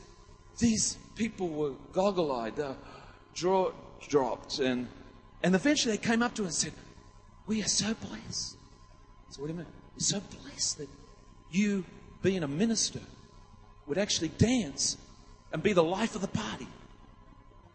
these 0.59 0.99
people 1.16 1.49
were 1.49 1.73
goggle-eyed, 1.92 2.61
uh, 2.61 2.75
draw, 3.35 3.73
dropped, 4.06 4.59
and, 4.59 4.87
and 5.42 5.54
eventually 5.54 5.97
they 5.97 6.02
came 6.02 6.23
up 6.23 6.35
to 6.35 6.42
us 6.42 6.62
and 6.64 6.73
said, 6.73 6.83
we 7.47 7.62
are 7.62 7.68
so 7.68 7.94
blessed. 7.94 8.56
So 9.30 9.40
what 9.40 9.49
do 9.49 9.54
you 9.54 9.59
mean? 9.59 9.66
We're 9.94 10.00
so 10.00 10.21
blessed 10.42 10.78
that 10.78 10.88
you, 11.50 11.85
being 12.23 12.42
a 12.42 12.49
minister, 12.49 13.00
would 13.87 13.99
actually 13.99 14.29
dance 14.29 14.97
and 15.53 15.62
be 15.62 15.73
the 15.73 15.85
life 15.85 16.14
of 16.14 16.21
the 16.21 16.29
party. 16.29 16.67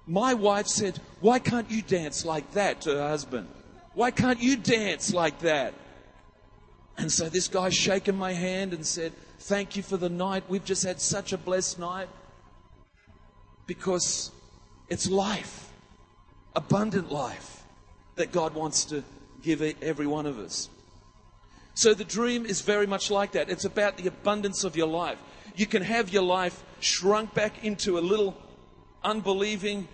My 0.05 0.33
wife 0.33 0.67
said, 0.67 0.99
Why 1.21 1.39
can't 1.39 1.69
you 1.69 1.81
dance 1.81 2.25
like 2.25 2.51
that 2.53 2.81
to 2.81 2.95
her 2.95 3.09
husband? 3.09 3.47
Why 3.93 4.11
can't 4.11 4.41
you 4.41 4.57
dance 4.57 5.13
like 5.13 5.39
that? 5.39 5.73
And 6.97 7.11
so 7.11 7.29
this 7.29 7.47
guy 7.47 7.69
shaking 7.69 8.17
my 8.17 8.33
hand 8.33 8.73
and 8.73 8.85
said, 8.85 9.13
Thank 9.39 9.77
you 9.77 9.83
for 9.83 9.97
the 9.97 10.09
night. 10.09 10.43
We've 10.49 10.65
just 10.65 10.83
had 10.83 10.99
such 10.99 11.31
a 11.31 11.37
blessed 11.37 11.79
night. 11.79 12.09
Because 13.67 14.31
it's 14.89 15.09
life, 15.09 15.71
abundant 16.55 17.11
life, 17.11 17.63
that 18.15 18.31
God 18.31 18.55
wants 18.55 18.83
to 18.85 19.03
give 19.41 19.61
every 19.61 20.07
one 20.07 20.25
of 20.25 20.39
us. 20.39 20.69
So 21.75 21.93
the 21.93 22.03
dream 22.03 22.45
is 22.45 22.61
very 22.61 22.87
much 22.87 23.09
like 23.09 23.31
that. 23.33 23.49
It's 23.49 23.63
about 23.63 23.95
the 23.95 24.07
abundance 24.07 24.63
of 24.63 24.75
your 24.75 24.87
life. 24.87 25.19
You 25.59 25.65
can 25.65 25.83
have 25.83 26.07
your 26.07 26.23
life 26.23 26.63
shrunk 26.79 27.33
back 27.33 27.65
into 27.65 27.97
a 27.97 27.99
little 27.99 28.37
unbelieving 29.03 29.89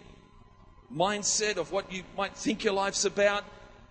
mindset 0.95 1.57
of 1.57 1.71
what 1.71 1.91
you 1.91 2.03
might 2.15 2.35
think 2.35 2.63
your 2.63 2.75
life's 2.75 3.03
about, 3.03 3.43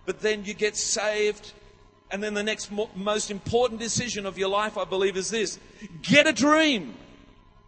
but 0.05 0.21
then 0.21 0.45
you 0.45 0.53
get 0.53 0.77
saved. 0.77 1.51
And 2.09 2.23
then 2.23 2.33
the 2.33 2.43
next 2.43 2.71
mo- 2.71 2.89
most 2.95 3.29
important 3.29 3.81
decision 3.81 4.25
of 4.25 4.37
your 4.37 4.47
life, 4.47 4.77
I 4.77 4.85
believe, 4.85 5.17
is 5.17 5.29
this 5.29 5.59
get 6.01 6.27
a 6.27 6.31
dream. 6.31 6.95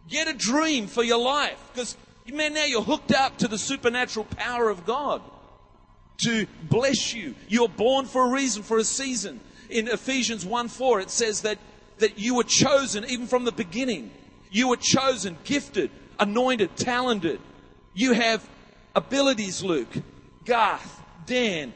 Get 0.08 0.26
a 0.26 0.32
dream 0.32 0.86
for 0.86 1.02
your 1.02 1.22
life. 1.22 1.62
Because, 1.74 1.94
man, 2.32 2.54
now 2.54 2.64
you're 2.64 2.80
hooked 2.80 3.12
up 3.12 3.36
to 3.36 3.46
the 3.46 3.58
supernatural 3.58 4.24
power 4.24 4.70
of 4.70 4.86
God 4.86 5.20
to 6.22 6.46
bless 6.62 7.12
you. 7.12 7.34
You're 7.46 7.68
born 7.68 8.06
for 8.06 8.26
a 8.26 8.30
reason, 8.30 8.62
for 8.62 8.78
a 8.78 8.84
season. 8.84 9.40
In 9.68 9.86
Ephesians 9.86 10.46
1 10.46 10.68
4, 10.68 11.00
it 11.00 11.10
says 11.10 11.42
that, 11.42 11.58
that 11.98 12.18
you 12.18 12.34
were 12.34 12.44
chosen 12.44 13.04
even 13.08 13.26
from 13.26 13.44
the 13.44 13.52
beginning. 13.52 14.10
You 14.50 14.68
were 14.68 14.76
chosen, 14.76 15.36
gifted, 15.44 15.90
anointed, 16.18 16.76
talented. 16.76 17.40
You 17.94 18.12
have 18.12 18.48
abilities, 18.94 19.62
Luke, 19.62 19.88
Garth, 20.44 21.02
Dan, 21.26 21.72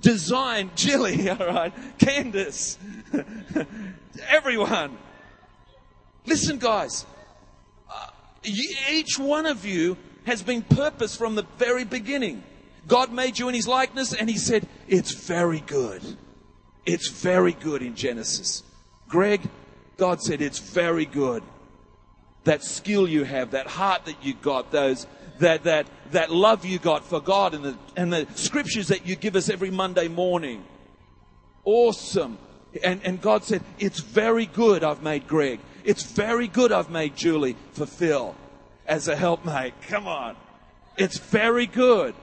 Design, 0.00 0.70
Jilly, 0.74 1.28
all 1.30 1.36
right, 1.36 1.72
Candace, 1.98 2.78
everyone. 4.28 4.96
Listen, 6.26 6.58
guys, 6.58 7.04
uh, 7.90 8.08
each 8.44 9.18
one 9.18 9.46
of 9.46 9.64
you 9.64 9.96
has 10.24 10.42
been 10.42 10.62
purposed 10.62 11.18
from 11.18 11.34
the 11.34 11.44
very 11.58 11.84
beginning. 11.84 12.42
God 12.88 13.12
made 13.12 13.38
you 13.38 13.48
in 13.48 13.54
His 13.54 13.68
likeness, 13.68 14.12
and 14.14 14.28
He 14.28 14.38
said, 14.38 14.66
It's 14.88 15.12
very 15.12 15.60
good. 15.60 16.16
It's 16.86 17.08
very 17.08 17.52
good 17.52 17.82
in 17.82 17.94
Genesis. 17.94 18.62
Greg, 19.08 19.40
God 19.96 20.20
said, 20.20 20.42
It's 20.42 20.58
very 20.58 21.06
good. 21.06 21.42
That 22.44 22.62
skill 22.62 23.08
you 23.08 23.24
have, 23.24 23.52
that 23.52 23.66
heart 23.66 24.04
that 24.04 24.22
you 24.22 24.34
got, 24.34 24.70
those, 24.70 25.06
that, 25.38 25.64
that, 25.64 25.86
that 26.10 26.30
love 26.30 26.64
you 26.66 26.78
got 26.78 27.04
for 27.04 27.20
God, 27.20 27.54
and 27.54 27.64
the, 27.64 27.76
and 27.96 28.12
the 28.12 28.26
scriptures 28.34 28.88
that 28.88 29.06
you 29.06 29.16
give 29.16 29.34
us 29.34 29.48
every 29.48 29.70
Monday 29.70 30.08
morning. 30.08 30.64
Awesome. 31.64 32.36
And, 32.82 33.00
and 33.04 33.20
God 33.20 33.44
said, 33.44 33.62
It's 33.78 34.00
very 34.00 34.46
good 34.46 34.84
I've 34.84 35.02
made 35.02 35.26
Greg. 35.26 35.60
It's 35.84 36.02
very 36.02 36.48
good 36.48 36.72
I've 36.72 36.90
made 36.90 37.16
Julie 37.16 37.56
for 37.72 37.86
Phil 37.86 38.34
as 38.86 39.08
a 39.08 39.16
helpmate. 39.16 39.74
Come 39.88 40.06
on. 40.06 40.36
It's 40.96 41.18
very 41.18 41.66
good. 41.66 42.14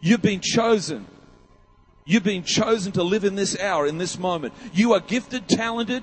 You've 0.00 0.22
been 0.22 0.40
chosen. 0.40 1.06
You've 2.06 2.24
been 2.24 2.44
chosen 2.44 2.92
to 2.92 3.02
live 3.02 3.24
in 3.24 3.34
this 3.34 3.58
hour, 3.58 3.86
in 3.86 3.96
this 3.98 4.18
moment. 4.18 4.52
You 4.72 4.92
are 4.92 5.00
gifted, 5.00 5.48
talented. 5.48 6.02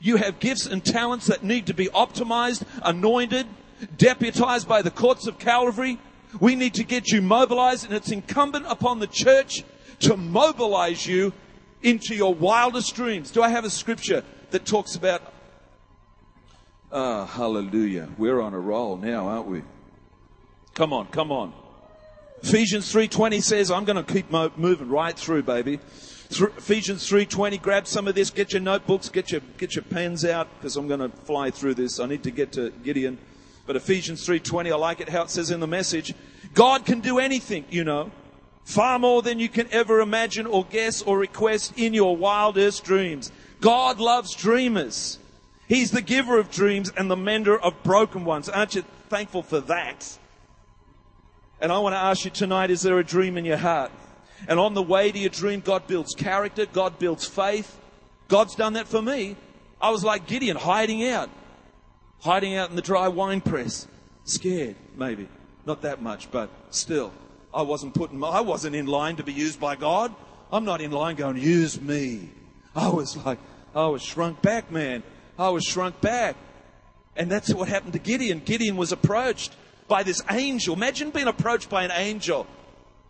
You 0.00 0.16
have 0.16 0.38
gifts 0.38 0.66
and 0.66 0.84
talents 0.84 1.26
that 1.26 1.42
need 1.42 1.66
to 1.66 1.74
be 1.74 1.86
optimized, 1.86 2.64
anointed, 2.82 3.46
deputized 3.96 4.68
by 4.68 4.82
the 4.82 4.90
courts 4.90 5.26
of 5.26 5.38
Calvary. 5.38 5.98
We 6.40 6.54
need 6.54 6.74
to 6.74 6.84
get 6.84 7.08
you 7.08 7.20
mobilized, 7.20 7.84
and 7.84 7.94
it's 7.94 8.12
incumbent 8.12 8.66
upon 8.68 9.00
the 9.00 9.06
church 9.06 9.64
to 10.00 10.16
mobilize 10.16 11.06
you 11.06 11.32
into 11.82 12.14
your 12.14 12.34
wildest 12.34 12.94
dreams. 12.94 13.30
Do 13.30 13.42
I 13.42 13.48
have 13.48 13.64
a 13.64 13.70
scripture 13.70 14.22
that 14.50 14.64
talks 14.66 14.94
about 14.94 15.32
Ah, 16.92 17.26
hallelujah. 17.26 18.08
We're 18.16 18.40
on 18.40 18.54
a 18.54 18.60
roll 18.60 18.96
now, 18.96 19.26
aren't 19.26 19.48
we? 19.48 19.62
Come 20.74 20.92
on, 20.92 21.08
come 21.08 21.32
on. 21.32 21.52
Ephesians 22.46 22.92
3:20 22.92 23.42
says, 23.42 23.70
I'm 23.70 23.86
going 23.86 23.96
to 23.96 24.12
keep 24.12 24.30
mo- 24.30 24.52
moving 24.58 24.90
right 24.90 25.18
through, 25.18 25.44
baby. 25.44 25.78
Th- 26.28 26.50
Ephesians 26.58 27.08
3:20, 27.08 27.60
grab 27.60 27.86
some 27.86 28.06
of 28.06 28.14
this, 28.14 28.28
get 28.28 28.52
your 28.52 28.60
notebooks, 28.60 29.08
get 29.08 29.32
your 29.32 29.40
get 29.56 29.74
your 29.74 29.82
pens 29.82 30.26
out 30.26 30.48
because 30.58 30.76
I'm 30.76 30.86
going 30.86 31.00
to 31.00 31.08
fly 31.08 31.50
through 31.50 31.72
this. 31.76 31.98
I 31.98 32.04
need 32.04 32.22
to 32.24 32.30
get 32.30 32.52
to 32.52 32.68
Gideon. 32.68 33.16
But 33.66 33.76
Ephesians 33.76 34.28
3:20, 34.28 34.70
I 34.70 34.76
like 34.76 35.00
it 35.00 35.08
how 35.08 35.22
it 35.22 35.30
says 35.30 35.50
in 35.50 35.60
the 35.60 35.66
message, 35.66 36.12
God 36.52 36.84
can 36.84 37.00
do 37.00 37.18
anything, 37.18 37.64
you 37.70 37.82
know. 37.82 38.10
Far 38.64 38.98
more 38.98 39.22
than 39.22 39.38
you 39.38 39.48
can 39.48 39.66
ever 39.70 40.00
imagine 40.00 40.46
or 40.46 40.66
guess 40.66 41.00
or 41.00 41.18
request 41.18 41.72
in 41.78 41.94
your 41.94 42.14
wildest 42.14 42.84
dreams. 42.84 43.32
God 43.62 44.00
loves 44.00 44.34
dreamers. 44.34 45.18
He's 45.66 45.92
the 45.92 46.02
giver 46.02 46.38
of 46.38 46.50
dreams 46.50 46.92
and 46.94 47.10
the 47.10 47.16
mender 47.16 47.58
of 47.58 47.82
broken 47.82 48.26
ones. 48.26 48.50
Aren't 48.50 48.74
you 48.74 48.84
thankful 49.08 49.42
for 49.42 49.60
that? 49.60 50.18
And 51.64 51.72
I 51.72 51.78
want 51.78 51.94
to 51.94 51.98
ask 51.98 52.26
you 52.26 52.30
tonight, 52.30 52.68
is 52.68 52.82
there 52.82 52.98
a 52.98 53.02
dream 53.02 53.38
in 53.38 53.46
your 53.46 53.56
heart? 53.56 53.90
And 54.48 54.60
on 54.60 54.74
the 54.74 54.82
way 54.82 55.10
to 55.10 55.18
your 55.18 55.30
dream, 55.30 55.60
God 55.60 55.86
builds 55.86 56.14
character, 56.14 56.66
God 56.66 56.98
builds 56.98 57.26
faith. 57.26 57.80
God's 58.28 58.54
done 58.54 58.74
that 58.74 58.86
for 58.86 59.00
me. 59.00 59.34
I 59.80 59.88
was 59.88 60.04
like 60.04 60.26
Gideon, 60.26 60.58
hiding 60.58 61.08
out. 61.08 61.30
Hiding 62.20 62.54
out 62.54 62.68
in 62.68 62.76
the 62.76 62.82
dry 62.82 63.08
wine 63.08 63.40
press. 63.40 63.88
Scared, 64.24 64.76
maybe. 64.94 65.26
Not 65.64 65.80
that 65.80 66.02
much, 66.02 66.30
but 66.30 66.50
still. 66.68 67.14
I 67.54 67.62
wasn't 67.62 67.94
putting, 67.94 68.22
I 68.22 68.42
wasn't 68.42 68.76
in 68.76 68.84
line 68.84 69.16
to 69.16 69.22
be 69.22 69.32
used 69.32 69.58
by 69.58 69.74
God. 69.74 70.14
I'm 70.52 70.66
not 70.66 70.82
in 70.82 70.90
line 70.90 71.16
going, 71.16 71.38
use 71.38 71.80
me. 71.80 72.28
I 72.76 72.90
was 72.90 73.16
like, 73.16 73.38
I 73.74 73.86
was 73.86 74.02
shrunk 74.02 74.42
back, 74.42 74.70
man. 74.70 75.02
I 75.38 75.48
was 75.48 75.64
shrunk 75.64 75.98
back. 76.02 76.36
And 77.16 77.32
that's 77.32 77.54
what 77.54 77.68
happened 77.68 77.94
to 77.94 77.98
Gideon. 77.98 78.42
Gideon 78.44 78.76
was 78.76 78.92
approached 78.92 79.56
by 79.88 80.02
this 80.02 80.22
angel. 80.30 80.74
Imagine 80.74 81.10
being 81.10 81.28
approached 81.28 81.68
by 81.68 81.84
an 81.84 81.92
angel. 81.92 82.46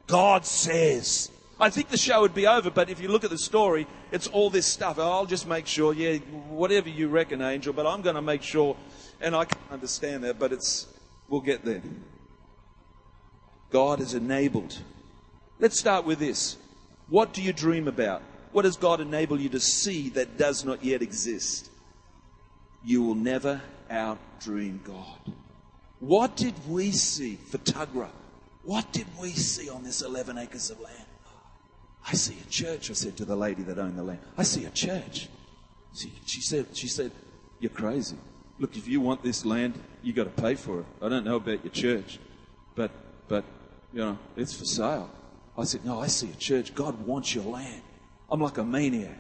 God 0.06 0.44
says. 0.44 1.30
I 1.60 1.70
think 1.70 1.88
the 1.88 1.96
show 1.96 2.20
would 2.22 2.34
be 2.34 2.46
over, 2.46 2.70
but 2.70 2.90
if 2.90 3.00
you 3.00 3.08
look 3.08 3.22
at 3.24 3.30
the 3.30 3.38
story, 3.38 3.86
it's 4.10 4.26
all 4.26 4.50
this 4.50 4.66
stuff. 4.66 4.98
Oh, 4.98 5.10
I'll 5.10 5.26
just 5.26 5.46
make 5.46 5.66
sure, 5.66 5.94
yeah, 5.94 6.16
whatever 6.48 6.88
you 6.88 7.08
reckon, 7.08 7.40
angel, 7.40 7.72
but 7.72 7.86
I'm 7.86 8.02
going 8.02 8.16
to 8.16 8.22
make 8.22 8.42
sure. 8.42 8.76
And 9.20 9.36
I 9.36 9.44
can't 9.44 9.70
understand 9.70 10.24
that, 10.24 10.38
but 10.38 10.52
it's, 10.52 10.86
we'll 11.28 11.40
get 11.40 11.64
there. 11.64 11.82
God 13.70 14.00
has 14.00 14.14
enabled. 14.14 14.78
Let's 15.60 15.78
start 15.78 16.04
with 16.04 16.18
this. 16.18 16.56
What 17.08 17.32
do 17.32 17.42
you 17.42 17.52
dream 17.52 17.86
about? 17.86 18.22
What 18.52 18.62
does 18.62 18.76
God 18.76 19.00
enable 19.00 19.40
you 19.40 19.48
to 19.50 19.60
see 19.60 20.10
that 20.10 20.36
does 20.36 20.64
not 20.64 20.84
yet 20.84 21.02
exist? 21.02 21.70
You 22.84 23.02
will 23.02 23.14
never 23.14 23.62
outdream 23.90 24.82
God. 24.84 25.32
What 26.06 26.36
did 26.36 26.54
we 26.68 26.90
see 26.90 27.36
for 27.36 27.56
Tuggerah? 27.56 28.10
What 28.62 28.92
did 28.92 29.06
we 29.18 29.30
see 29.30 29.70
on 29.70 29.82
this 29.82 30.02
11 30.02 30.36
acres 30.36 30.68
of 30.68 30.78
land? 30.78 31.06
I 32.06 32.12
see 32.12 32.36
a 32.46 32.50
church, 32.50 32.90
I 32.90 32.92
said 32.92 33.16
to 33.16 33.24
the 33.24 33.34
lady 33.34 33.62
that 33.62 33.78
owned 33.78 33.96
the 33.96 34.02
land. 34.02 34.18
I 34.36 34.42
see 34.42 34.66
a 34.66 34.70
church. 34.70 35.30
She, 35.94 36.12
she 36.26 36.42
said, 36.42 36.66
she 36.76 36.88
said, 36.88 37.10
you're 37.58 37.70
crazy. 37.70 38.16
Look, 38.58 38.76
if 38.76 38.86
you 38.86 39.00
want 39.00 39.22
this 39.22 39.46
land, 39.46 39.80
you 40.02 40.12
got 40.12 40.24
to 40.24 40.42
pay 40.42 40.56
for 40.56 40.80
it. 40.80 40.86
I 41.00 41.08
don't 41.08 41.24
know 41.24 41.36
about 41.36 41.64
your 41.64 41.72
church, 41.72 42.18
but, 42.74 42.90
but, 43.26 43.44
you 43.90 44.00
know, 44.00 44.18
it's 44.36 44.54
for 44.54 44.66
sale. 44.66 45.08
I 45.56 45.64
said, 45.64 45.86
no, 45.86 46.02
I 46.02 46.08
see 46.08 46.30
a 46.30 46.36
church. 46.36 46.74
God 46.74 47.06
wants 47.06 47.34
your 47.34 47.44
land. 47.44 47.80
I'm 48.30 48.42
like 48.42 48.58
a 48.58 48.64
maniac. 48.64 49.16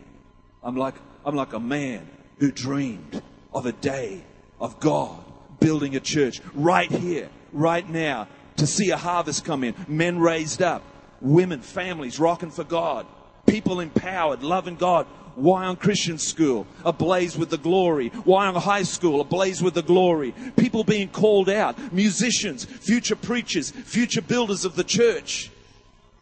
I'm 0.62 0.76
like, 0.76 0.96
I'm 1.24 1.34
like 1.34 1.54
a 1.54 1.60
man 1.60 2.06
who 2.38 2.52
dreamed 2.52 3.22
of 3.54 3.64
a 3.64 3.72
day 3.72 4.22
of 4.60 4.80
God 4.80 5.24
building 5.64 5.96
a 5.96 6.00
church 6.00 6.42
right 6.52 6.90
here, 6.90 7.30
right 7.50 7.88
now, 7.88 8.28
to 8.56 8.66
see 8.66 8.90
a 8.90 8.98
harvest 8.98 9.46
come 9.46 9.64
in, 9.64 9.74
men 9.88 10.18
raised 10.18 10.60
up, 10.60 10.82
women, 11.22 11.62
families 11.62 12.20
rocking 12.20 12.50
for 12.50 12.64
God, 12.64 13.06
people 13.46 13.80
empowered, 13.80 14.42
loving 14.42 14.76
God. 14.76 15.06
Wyong 15.36 15.80
Christian 15.80 16.16
School, 16.16 16.64
ablaze 16.84 17.36
with 17.36 17.50
the 17.50 17.58
glory. 17.58 18.10
Wyong 18.10 18.56
High 18.56 18.84
School, 18.84 19.20
ablaze 19.20 19.60
with 19.60 19.74
the 19.74 19.82
glory. 19.82 20.32
People 20.56 20.84
being 20.84 21.08
called 21.08 21.48
out, 21.48 21.92
musicians, 21.92 22.64
future 22.64 23.16
preachers, 23.16 23.72
future 23.72 24.22
builders 24.22 24.64
of 24.64 24.76
the 24.76 24.84
church. 24.84 25.50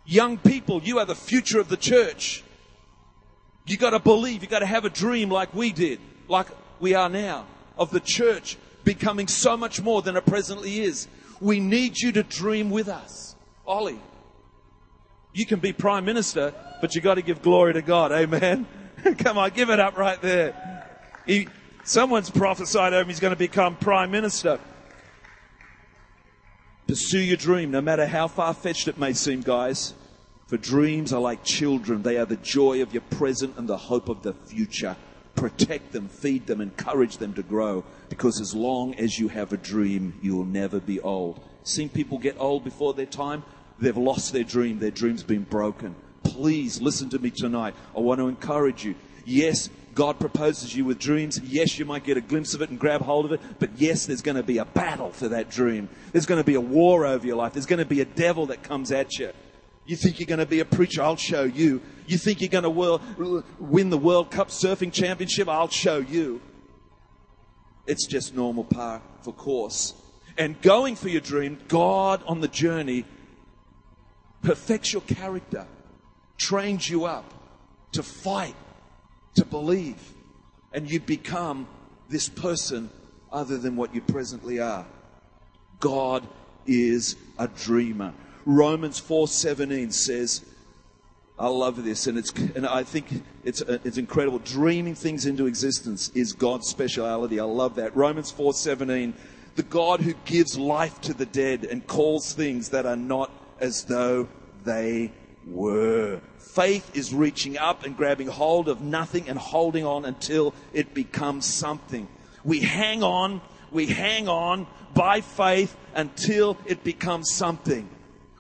Young 0.06 0.38
people, 0.38 0.80
you 0.82 0.98
are 0.98 1.04
the 1.04 1.14
future 1.14 1.60
of 1.60 1.68
the 1.68 1.76
church. 1.76 2.42
You 3.66 3.76
gotta 3.76 3.98
believe, 3.98 4.42
you 4.42 4.48
gotta 4.48 4.64
have 4.64 4.86
a 4.86 4.90
dream 4.90 5.28
like 5.28 5.52
we 5.52 5.72
did, 5.72 6.00
like 6.26 6.46
we 6.80 6.94
are 6.94 7.10
now, 7.10 7.44
of 7.76 7.90
the 7.90 8.00
church 8.00 8.56
becoming 8.84 9.28
so 9.28 9.56
much 9.56 9.80
more 9.80 10.02
than 10.02 10.16
it 10.16 10.26
presently 10.26 10.80
is. 10.80 11.08
We 11.40 11.60
need 11.60 11.98
you 11.98 12.12
to 12.12 12.22
dream 12.22 12.70
with 12.70 12.88
us. 12.88 13.34
Ollie, 13.66 14.00
you 15.32 15.46
can 15.46 15.60
be 15.60 15.72
prime 15.72 16.04
minister, 16.04 16.52
but 16.80 16.94
you 16.94 17.00
gotta 17.00 17.22
give 17.22 17.42
glory 17.42 17.72
to 17.74 17.82
God. 17.82 18.12
Amen. 18.12 18.66
Come 19.18 19.38
on, 19.38 19.50
give 19.50 19.70
it 19.70 19.80
up 19.80 19.96
right 19.96 20.20
there. 20.20 20.88
He, 21.26 21.48
someone's 21.84 22.30
prophesied 22.30 22.92
over 22.92 23.02
him 23.02 23.08
he's 23.08 23.20
going 23.20 23.32
to 23.32 23.38
become 23.38 23.76
prime 23.76 24.10
minister. 24.10 24.58
Pursue 26.86 27.20
your 27.20 27.36
dream, 27.36 27.70
no 27.70 27.80
matter 27.80 28.06
how 28.06 28.28
far 28.28 28.52
fetched 28.54 28.88
it 28.88 28.98
may 28.98 29.12
seem, 29.12 29.40
guys. 29.40 29.94
For 30.46 30.56
dreams 30.56 31.12
are 31.12 31.20
like 31.20 31.44
children, 31.44 32.02
they 32.02 32.18
are 32.18 32.26
the 32.26 32.36
joy 32.36 32.82
of 32.82 32.92
your 32.92 33.02
present 33.02 33.56
and 33.56 33.68
the 33.68 33.76
hope 33.76 34.08
of 34.08 34.22
the 34.22 34.34
future. 34.34 34.96
Protect 35.34 35.92
them, 35.92 36.08
feed 36.08 36.46
them, 36.46 36.60
encourage 36.60 37.16
them 37.16 37.34
to 37.34 37.42
grow. 37.42 37.84
Because 38.08 38.40
as 38.40 38.54
long 38.54 38.94
as 38.94 39.18
you 39.18 39.28
have 39.28 39.52
a 39.52 39.56
dream, 39.56 40.18
you 40.22 40.36
will 40.36 40.44
never 40.44 40.78
be 40.78 41.00
old. 41.00 41.40
Seen 41.64 41.88
people 41.88 42.18
get 42.18 42.36
old 42.38 42.64
before 42.64 42.94
their 42.94 43.06
time? 43.06 43.44
They've 43.78 43.96
lost 43.96 44.32
their 44.32 44.44
dream, 44.44 44.78
their 44.78 44.90
dream's 44.90 45.22
been 45.22 45.42
broken. 45.42 45.94
Please 46.22 46.80
listen 46.80 47.08
to 47.10 47.18
me 47.18 47.30
tonight. 47.30 47.74
I 47.96 48.00
want 48.00 48.20
to 48.20 48.28
encourage 48.28 48.84
you. 48.84 48.94
Yes, 49.24 49.68
God 49.94 50.18
proposes 50.18 50.74
you 50.74 50.84
with 50.84 50.98
dreams. 50.98 51.40
Yes, 51.44 51.78
you 51.78 51.84
might 51.84 52.04
get 52.04 52.16
a 52.16 52.20
glimpse 52.20 52.54
of 52.54 52.62
it 52.62 52.70
and 52.70 52.78
grab 52.78 53.02
hold 53.02 53.24
of 53.26 53.32
it. 53.32 53.40
But 53.58 53.70
yes, 53.76 54.06
there's 54.06 54.22
going 54.22 54.36
to 54.36 54.42
be 54.42 54.58
a 54.58 54.64
battle 54.64 55.10
for 55.10 55.28
that 55.28 55.50
dream. 55.50 55.88
There's 56.12 56.26
going 56.26 56.40
to 56.40 56.46
be 56.46 56.54
a 56.54 56.60
war 56.60 57.04
over 57.04 57.26
your 57.26 57.36
life. 57.36 57.52
There's 57.52 57.66
going 57.66 57.80
to 57.80 57.84
be 57.84 58.00
a 58.00 58.06
devil 58.06 58.46
that 58.46 58.62
comes 58.62 58.92
at 58.92 59.18
you. 59.18 59.30
You 59.84 59.96
think 59.96 60.20
you're 60.20 60.26
going 60.26 60.38
to 60.38 60.46
be 60.46 60.60
a 60.60 60.64
preacher? 60.64 61.02
I'll 61.02 61.16
show 61.16 61.42
you. 61.42 61.82
You 62.06 62.18
think 62.18 62.40
you're 62.40 62.48
going 62.48 62.64
to 62.64 63.42
win 63.58 63.90
the 63.90 63.98
World 63.98 64.30
Cup 64.30 64.48
surfing 64.48 64.92
championship? 64.92 65.48
I'll 65.48 65.68
show 65.68 65.98
you. 65.98 66.40
It's 67.86 68.06
just 68.06 68.34
normal 68.34 68.64
par 68.64 69.02
for 69.22 69.32
course. 69.32 69.94
And 70.38 70.60
going 70.62 70.96
for 70.96 71.08
your 71.08 71.20
dream, 71.20 71.58
God 71.68 72.22
on 72.26 72.40
the 72.40 72.48
journey 72.48 73.04
perfects 74.42 74.92
your 74.92 75.02
character, 75.02 75.66
trains 76.36 76.88
you 76.88 77.04
up 77.04 77.32
to 77.92 78.02
fight 78.02 78.56
to 79.34 79.44
believe, 79.44 80.14
and 80.72 80.90
you 80.90 81.00
become 81.00 81.66
this 82.08 82.28
person 82.28 82.90
other 83.30 83.58
than 83.58 83.76
what 83.76 83.94
you 83.94 84.00
presently 84.00 84.58
are. 84.60 84.86
God 85.80 86.26
is 86.66 87.16
a 87.38 87.48
dreamer. 87.48 88.14
Romans 88.44 89.00
4:17 89.00 89.92
says, 89.92 90.44
I 91.42 91.48
love 91.48 91.82
this, 91.82 92.06
and 92.06 92.16
it's 92.16 92.30
and 92.54 92.64
I 92.64 92.84
think 92.84 93.24
it's 93.42 93.62
uh, 93.62 93.78
it's 93.82 93.98
incredible. 93.98 94.38
Dreaming 94.38 94.94
things 94.94 95.26
into 95.26 95.46
existence 95.46 96.08
is 96.14 96.32
God's 96.32 96.68
speciality. 96.68 97.40
I 97.40 97.44
love 97.44 97.74
that. 97.74 97.96
Romans 97.96 98.32
4:17, 98.32 99.12
the 99.56 99.64
God 99.64 100.02
who 100.02 100.14
gives 100.24 100.56
life 100.56 101.00
to 101.00 101.12
the 101.12 101.26
dead 101.26 101.64
and 101.64 101.84
calls 101.84 102.32
things 102.32 102.68
that 102.68 102.86
are 102.86 102.94
not 102.94 103.32
as 103.58 103.82
though 103.86 104.28
they 104.62 105.10
were. 105.44 106.20
Faith 106.38 106.96
is 106.96 107.12
reaching 107.12 107.58
up 107.58 107.84
and 107.84 107.96
grabbing 107.96 108.28
hold 108.28 108.68
of 108.68 108.80
nothing 108.80 109.28
and 109.28 109.36
holding 109.36 109.84
on 109.84 110.04
until 110.04 110.54
it 110.72 110.94
becomes 110.94 111.52
something. 111.52 112.06
We 112.44 112.60
hang 112.60 113.02
on, 113.02 113.40
we 113.72 113.86
hang 113.86 114.28
on 114.28 114.68
by 114.94 115.22
faith 115.22 115.76
until 115.92 116.56
it 116.66 116.84
becomes 116.84 117.32
something. 117.34 117.88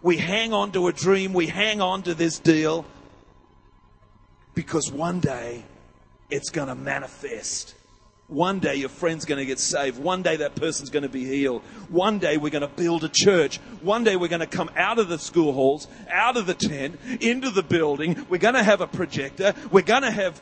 We 0.02 0.18
hang 0.18 0.52
on 0.52 0.70
to 0.72 0.86
a 0.86 0.92
dream, 0.92 1.32
we 1.32 1.46
hang 1.46 1.80
on 1.80 2.02
to 2.02 2.14
this 2.14 2.38
deal 2.38 2.84
because 4.54 4.90
one 4.90 5.20
day 5.20 5.64
it's 6.30 6.50
going 6.50 6.68
to 6.68 6.74
manifest. 6.74 7.74
One 8.28 8.60
day 8.60 8.76
your 8.76 8.88
friend's 8.88 9.26
going 9.26 9.38
to 9.38 9.44
get 9.44 9.58
saved. 9.58 9.98
One 9.98 10.22
day 10.22 10.36
that 10.36 10.54
person's 10.54 10.88
going 10.88 11.02
to 11.02 11.08
be 11.08 11.24
healed. 11.24 11.62
One 11.90 12.18
day 12.18 12.38
we're 12.38 12.50
going 12.50 12.62
to 12.62 12.68
build 12.68 13.04
a 13.04 13.08
church. 13.08 13.58
One 13.82 14.04
day 14.04 14.16
we're 14.16 14.28
going 14.28 14.40
to 14.40 14.46
come 14.46 14.70
out 14.76 14.98
of 14.98 15.08
the 15.08 15.18
school 15.18 15.52
halls, 15.52 15.86
out 16.10 16.36
of 16.36 16.46
the 16.46 16.54
tent, 16.54 16.98
into 17.20 17.50
the 17.50 17.62
building. 17.62 18.26
We're 18.30 18.38
going 18.38 18.54
to 18.54 18.62
have 18.62 18.80
a 18.80 18.86
projector. 18.86 19.54
We're 19.70 19.82
going 19.82 20.02
to 20.02 20.10
have, 20.10 20.40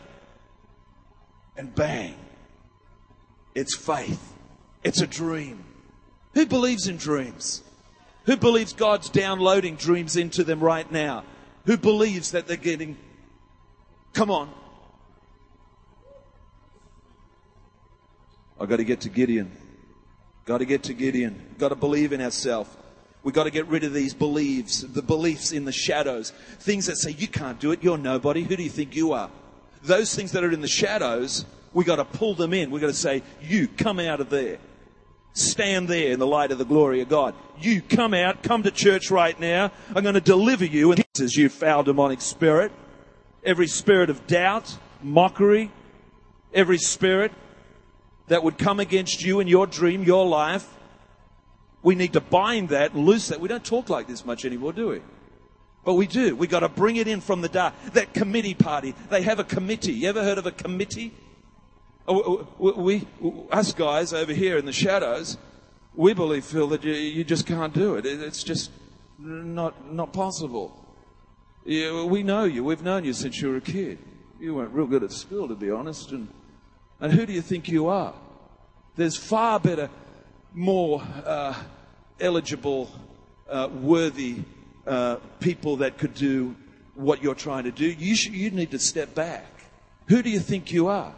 and 1.56 1.74
bang. 1.74 2.14
It's 3.54 3.76
faith. 3.76 4.34
It's 4.84 5.00
a 5.00 5.06
dream. 5.06 5.64
Who 6.34 6.46
believes 6.46 6.86
in 6.86 6.96
dreams? 6.96 7.62
Who 8.26 8.36
believes 8.36 8.72
God's 8.72 9.08
downloading 9.08 9.74
dreams 9.74 10.14
into 10.14 10.44
them 10.44 10.60
right 10.60 10.90
now? 10.90 11.24
Who 11.66 11.76
believes 11.76 12.30
that 12.32 12.46
they're 12.46 12.56
getting, 12.56 12.96
come 14.12 14.30
on, 14.30 14.50
I 18.60 18.66
got 18.66 18.76
to 18.76 18.84
get 18.84 19.00
to 19.02 19.08
Gideon. 19.08 19.50
Got 20.44 20.58
to 20.58 20.64
get 20.64 20.82
to 20.84 20.94
Gideon. 20.94 21.54
Got 21.58 21.68
to 21.68 21.76
believe 21.76 22.12
in 22.12 22.20
ourselves. 22.20 22.76
We've 23.22 23.34
got 23.34 23.44
to 23.44 23.50
get 23.50 23.66
rid 23.68 23.84
of 23.84 23.92
these 23.92 24.14
beliefs, 24.14 24.80
the 24.80 25.02
beliefs 25.02 25.52
in 25.52 25.64
the 25.64 25.72
shadows, 25.72 26.32
things 26.58 26.86
that 26.86 26.96
say 26.96 27.10
you 27.10 27.28
can't 27.28 27.60
do 27.60 27.70
it, 27.72 27.82
you're 27.82 27.98
nobody. 27.98 28.42
Who 28.42 28.56
do 28.56 28.62
you 28.62 28.70
think 28.70 28.96
you 28.96 29.12
are? 29.12 29.30
Those 29.82 30.14
things 30.14 30.32
that 30.32 30.42
are 30.42 30.50
in 30.50 30.60
the 30.60 30.68
shadows, 30.68 31.44
we've 31.72 31.86
got 31.86 31.96
to 31.96 32.04
pull 32.04 32.34
them 32.34 32.54
in. 32.54 32.70
We've 32.70 32.80
got 32.80 32.88
to 32.88 32.94
say, 32.94 33.22
you 33.42 33.68
come 33.68 34.00
out 34.00 34.20
of 34.20 34.30
there. 34.30 34.58
Stand 35.32 35.88
there 35.88 36.12
in 36.12 36.18
the 36.18 36.26
light 36.26 36.50
of 36.50 36.58
the 36.58 36.64
glory 36.64 37.02
of 37.02 37.08
God. 37.08 37.34
You 37.60 37.82
come 37.82 38.14
out, 38.14 38.42
come 38.42 38.62
to 38.64 38.70
church 38.70 39.10
right 39.10 39.38
now. 39.38 39.70
I'm 39.94 40.02
going 40.02 40.14
to 40.14 40.20
deliver 40.20 40.64
you. 40.64 40.92
And 40.92 41.04
says, 41.14 41.36
you 41.36 41.48
foul 41.48 41.82
demonic 41.82 42.20
spirit, 42.20 42.72
every 43.44 43.66
spirit 43.66 44.10
of 44.10 44.26
doubt, 44.26 44.76
mockery, 45.02 45.70
every 46.52 46.78
spirit 46.78 47.32
that 48.28 48.42
would 48.44 48.58
come 48.58 48.80
against 48.80 49.22
you 49.22 49.40
and 49.40 49.48
your 49.48 49.66
dream, 49.66 50.04
your 50.04 50.26
life. 50.26 50.68
We 51.82 51.94
need 51.94 52.12
to 52.12 52.20
bind 52.20 52.68
that, 52.68 52.94
loose 52.94 53.28
that. 53.28 53.40
We 53.40 53.48
don't 53.48 53.64
talk 53.64 53.88
like 53.88 54.06
this 54.06 54.24
much 54.24 54.44
anymore, 54.44 54.72
do 54.72 54.88
we? 54.88 55.00
But 55.84 55.94
we 55.94 56.06
do. 56.06 56.36
We 56.36 56.46
got 56.46 56.60
to 56.60 56.68
bring 56.68 56.96
it 56.96 57.08
in 57.08 57.20
from 57.20 57.40
the 57.40 57.48
dark. 57.48 57.74
That 57.94 58.12
committee 58.12 58.54
party. 58.54 58.94
They 59.08 59.22
have 59.22 59.38
a 59.38 59.44
committee. 59.44 59.92
You 59.92 60.08
ever 60.10 60.22
heard 60.22 60.38
of 60.38 60.46
a 60.46 60.52
committee? 60.52 61.12
Oh, 62.06 62.46
we, 62.58 63.06
us 63.50 63.72
guys 63.72 64.12
over 64.12 64.32
here 64.32 64.58
in 64.58 64.66
the 64.66 64.72
shadows, 64.72 65.38
we 65.94 66.12
believe, 66.12 66.44
Phil, 66.44 66.66
that 66.68 66.84
you, 66.84 66.92
you 66.92 67.24
just 67.24 67.46
can't 67.46 67.72
do 67.72 67.94
it. 67.94 68.04
It's 68.04 68.42
just 68.42 68.70
not, 69.18 69.92
not 69.92 70.12
possible. 70.12 70.79
We 71.64 72.22
know 72.22 72.44
you. 72.44 72.64
We've 72.64 72.82
known 72.82 73.04
you 73.04 73.12
since 73.12 73.40
you 73.40 73.50
were 73.50 73.56
a 73.56 73.60
kid. 73.60 73.98
You 74.38 74.54
weren't 74.54 74.72
real 74.72 74.86
good 74.86 75.02
at 75.02 75.12
school, 75.12 75.48
to 75.48 75.54
be 75.54 75.70
honest, 75.70 76.12
and 76.12 76.28
and 77.00 77.12
who 77.12 77.24
do 77.24 77.32
you 77.32 77.40
think 77.40 77.68
you 77.68 77.88
are? 77.88 78.14
There's 78.96 79.16
far 79.16 79.58
better, 79.58 79.88
more 80.52 81.02
uh, 81.24 81.54
eligible, 82.20 82.90
uh, 83.48 83.68
worthy 83.72 84.42
uh, 84.86 85.16
people 85.40 85.76
that 85.76 85.96
could 85.96 86.14
do 86.14 86.54
what 86.94 87.22
you're 87.22 87.34
trying 87.34 87.64
to 87.64 87.70
do. 87.70 87.86
You, 87.86 88.14
should, 88.14 88.34
you 88.34 88.50
need 88.50 88.72
to 88.72 88.78
step 88.78 89.14
back. 89.14 89.46
Who 90.08 90.22
do 90.22 90.28
you 90.28 90.40
think 90.40 90.72
you 90.72 90.88
are? 90.88 91.14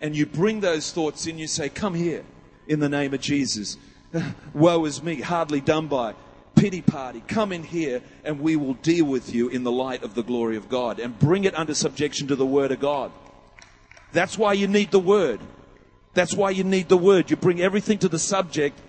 And 0.00 0.16
you 0.16 0.24
bring 0.24 0.60
those 0.60 0.90
thoughts 0.90 1.26
in, 1.26 1.38
you 1.38 1.46
say, 1.46 1.68
Come 1.68 1.94
here 1.94 2.24
in 2.66 2.80
the 2.80 2.88
name 2.88 3.12
of 3.12 3.20
Jesus. 3.20 3.76
Woe 4.54 4.84
is 4.86 5.02
me, 5.02 5.20
hardly 5.20 5.60
done 5.60 5.88
by. 5.88 6.14
Pity 6.58 6.82
party, 6.82 7.22
come 7.26 7.52
in 7.52 7.62
here 7.62 8.02
and 8.24 8.40
we 8.40 8.56
will 8.56 8.74
deal 8.74 9.04
with 9.04 9.34
you 9.34 9.48
in 9.48 9.64
the 9.64 9.72
light 9.72 10.02
of 10.02 10.14
the 10.14 10.22
glory 10.22 10.56
of 10.56 10.68
God 10.68 10.98
and 10.98 11.18
bring 11.18 11.44
it 11.44 11.56
under 11.56 11.74
subjection 11.74 12.28
to 12.28 12.36
the 12.36 12.46
Word 12.46 12.72
of 12.72 12.80
God. 12.80 13.12
That's 14.12 14.38
why 14.38 14.54
you 14.54 14.66
need 14.66 14.90
the 14.90 14.98
word. 14.98 15.40
That's 16.14 16.34
why 16.34 16.50
you 16.50 16.64
need 16.64 16.88
the 16.88 16.96
word. 16.96 17.30
You 17.30 17.36
bring 17.36 17.60
everything 17.60 17.98
to 17.98 18.08
the 18.08 18.18
subject. 18.18 18.80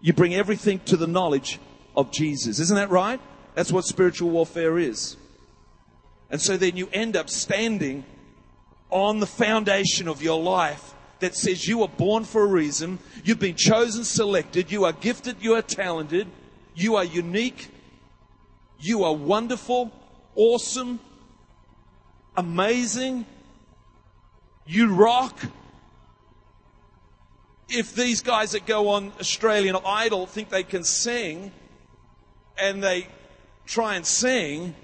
You 0.00 0.12
bring 0.12 0.34
everything 0.34 0.80
to 0.86 0.96
the 0.96 1.06
knowledge 1.06 1.60
of 1.96 2.12
Jesus. 2.12 2.58
Isn't 2.58 2.76
that 2.76 2.90
right? 2.90 3.20
That's 3.54 3.72
what 3.72 3.84
spiritual 3.84 4.30
warfare 4.30 4.78
is. 4.78 5.16
And 6.30 6.40
so 6.40 6.56
then 6.56 6.76
you 6.76 6.88
end 6.92 7.16
up 7.16 7.30
standing 7.30 8.04
on 8.90 9.20
the 9.20 9.26
foundation 9.26 10.08
of 10.08 10.22
your 10.22 10.40
life 10.40 10.94
that 11.20 11.36
says 11.36 11.68
you 11.68 11.82
are 11.82 11.88
born 11.88 12.24
for 12.24 12.42
a 12.42 12.46
reason. 12.46 12.98
You've 13.22 13.38
been 13.38 13.54
chosen, 13.54 14.04
selected. 14.04 14.72
You 14.72 14.84
are 14.84 14.92
gifted. 14.92 15.36
You 15.40 15.54
are 15.54 15.62
talented. 15.62 16.26
You 16.74 16.96
are 16.96 17.04
unique. 17.04 17.68
You 18.84 19.04
are 19.04 19.14
wonderful, 19.14 19.92
awesome, 20.34 20.98
amazing, 22.36 23.26
you 24.66 24.92
rock. 24.92 25.38
If 27.68 27.94
these 27.94 28.22
guys 28.22 28.52
that 28.52 28.66
go 28.66 28.88
on 28.88 29.12
Australian 29.20 29.76
Idol 29.86 30.26
think 30.26 30.48
they 30.48 30.64
can 30.64 30.82
sing 30.82 31.52
and 32.58 32.82
they 32.82 33.06
try 33.66 33.94
and 33.94 34.04
sing 34.04 34.74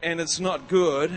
and 0.00 0.20
it's 0.20 0.38
not 0.38 0.68
good, 0.68 1.10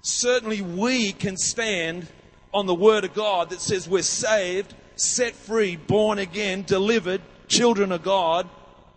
certainly 0.00 0.62
we 0.62 1.12
can 1.12 1.36
stand 1.36 2.08
on 2.54 2.64
the 2.64 2.74
Word 2.74 3.04
of 3.04 3.12
God 3.12 3.50
that 3.50 3.60
says 3.60 3.86
we're 3.86 4.00
saved, 4.00 4.74
set 4.96 5.34
free, 5.34 5.76
born 5.76 6.18
again, 6.18 6.62
delivered, 6.62 7.20
children 7.46 7.92
of 7.92 8.02
God, 8.02 8.48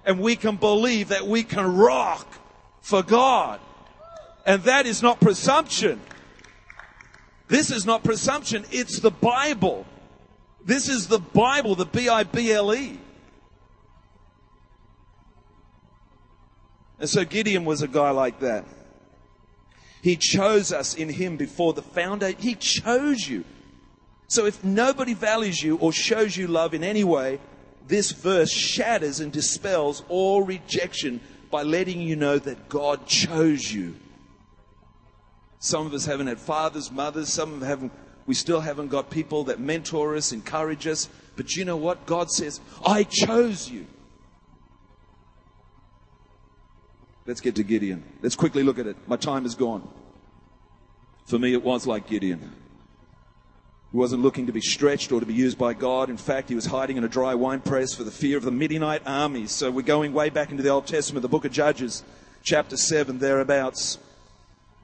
and 0.06 0.20
we 0.20 0.36
can 0.36 0.56
believe 0.56 1.10
that 1.10 1.28
we 1.28 1.44
can 1.44 1.76
rock 1.76 2.28
for 2.82 3.04
God. 3.04 3.60
And 4.46 4.64
that 4.64 4.86
is 4.86 5.02
not 5.02 5.20
presumption. 5.20 6.02
This 7.48 7.70
is 7.70 7.86
not 7.86 8.04
presumption. 8.04 8.66
It's 8.72 9.00
the 9.00 9.12
Bible. 9.12 9.86
This 10.64 10.90
is 10.90 11.08
the 11.08 11.20
Bible, 11.20 11.76
the 11.76 11.86
B-I-B-L-E. 11.86 13.00
And 17.00 17.10
so 17.10 17.26
Gideon 17.26 17.66
was 17.66 17.82
a 17.82 17.88
guy 17.88 18.12
like 18.12 18.40
that. 18.40 18.66
He 20.02 20.16
chose 20.16 20.72
us 20.72 20.96
in 20.96 21.10
him 21.10 21.38
before 21.38 21.74
the 21.74 21.82
foundation. 21.82 22.40
He 22.40 22.56
chose 22.56 23.28
you. 23.28 23.44
So 24.28 24.46
if 24.46 24.64
nobody 24.64 25.14
values 25.14 25.62
you 25.62 25.78
or 25.78 25.92
shows 25.92 26.38
you 26.38 26.48
love 26.48 26.74
in 26.74 26.84
any 26.84 27.04
way, 27.04 27.40
this 27.88 28.12
verse 28.12 28.52
shatters 28.52 29.20
and 29.20 29.32
dispels 29.32 30.04
all 30.10 30.44
rejection 30.44 31.20
by 31.50 31.64
letting 31.64 32.02
you 32.02 32.16
know 32.16 32.40
that 32.40 32.70
God 32.70 33.06
chose 33.06 33.72
you. 33.72 33.96
Some 35.60 35.86
of 35.86 35.94
us 35.94 36.06
haven't 36.06 36.28
had 36.28 36.40
fathers, 36.40 36.92
mothers, 36.92 37.32
some 37.32 37.54
of 37.54 37.62
haven't, 37.62 37.92
we 38.26 38.34
still 38.34 38.62
haven't 38.62 38.88
got 38.88 39.10
people 39.10 39.44
that 39.46 39.60
mentor 39.60 40.16
us, 40.16 40.32
encourage 40.32 40.88
us. 40.88 41.08
But 41.36 41.56
you 41.56 41.66
know 41.66 41.78
what? 41.78 42.06
God 42.06 42.32
says, 42.32 42.60
I 42.86 43.04
chose 43.04 43.70
you. 43.70 43.86
Let's 47.26 47.42
get 47.42 47.56
to 47.56 47.64
Gideon. 47.64 48.04
Let's 48.22 48.36
quickly 48.36 48.64
look 48.64 48.80
at 48.80 48.88
it. 48.88 48.98
My 49.08 49.18
time 49.18 49.46
is 49.46 49.54
gone. 49.54 49.88
For 51.26 51.38
me, 51.38 51.54
it 51.54 51.64
was 51.64 51.86
like 51.86 52.08
Gideon. 52.08 52.52
He 53.92 53.98
wasn't 53.98 54.22
looking 54.22 54.46
to 54.46 54.54
be 54.54 54.62
stretched 54.62 55.12
or 55.12 55.20
to 55.20 55.26
be 55.26 55.34
used 55.34 55.58
by 55.58 55.74
God. 55.74 56.10
In 56.10 56.16
fact, 56.16 56.48
he 56.48 56.56
was 56.56 56.66
hiding 56.66 56.96
in 56.96 57.04
a 57.04 57.10
dry 57.10 57.36
wine 57.36 57.60
press 57.60 57.94
for 57.94 58.06
the 58.06 58.12
fear 58.12 58.38
of 58.38 58.44
the 58.44 58.52
Midianite 58.52 59.02
armies. 59.06 59.52
So 59.52 59.70
we're 59.70 59.82
going 59.82 60.14
way 60.14 60.30
back 60.30 60.50
into 60.50 60.64
the 60.64 60.70
Old 60.70 60.88
Testament, 60.88 61.24
the 61.24 61.28
book 61.28 61.44
of 61.44 61.52
Judges, 61.52 62.04
chapter 62.42 62.78
7, 62.78 63.20
thereabouts. 63.20 63.98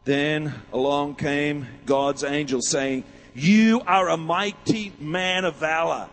Then 0.04 0.54
along 0.74 1.16
came 1.16 1.68
God's 1.86 2.26
angel 2.26 2.62
saying, 2.62 3.06
You 3.34 3.82
are 3.88 4.10
a 4.10 4.18
mighty 4.18 4.92
man 5.00 5.46
of 5.46 5.56
valor. 5.56 6.10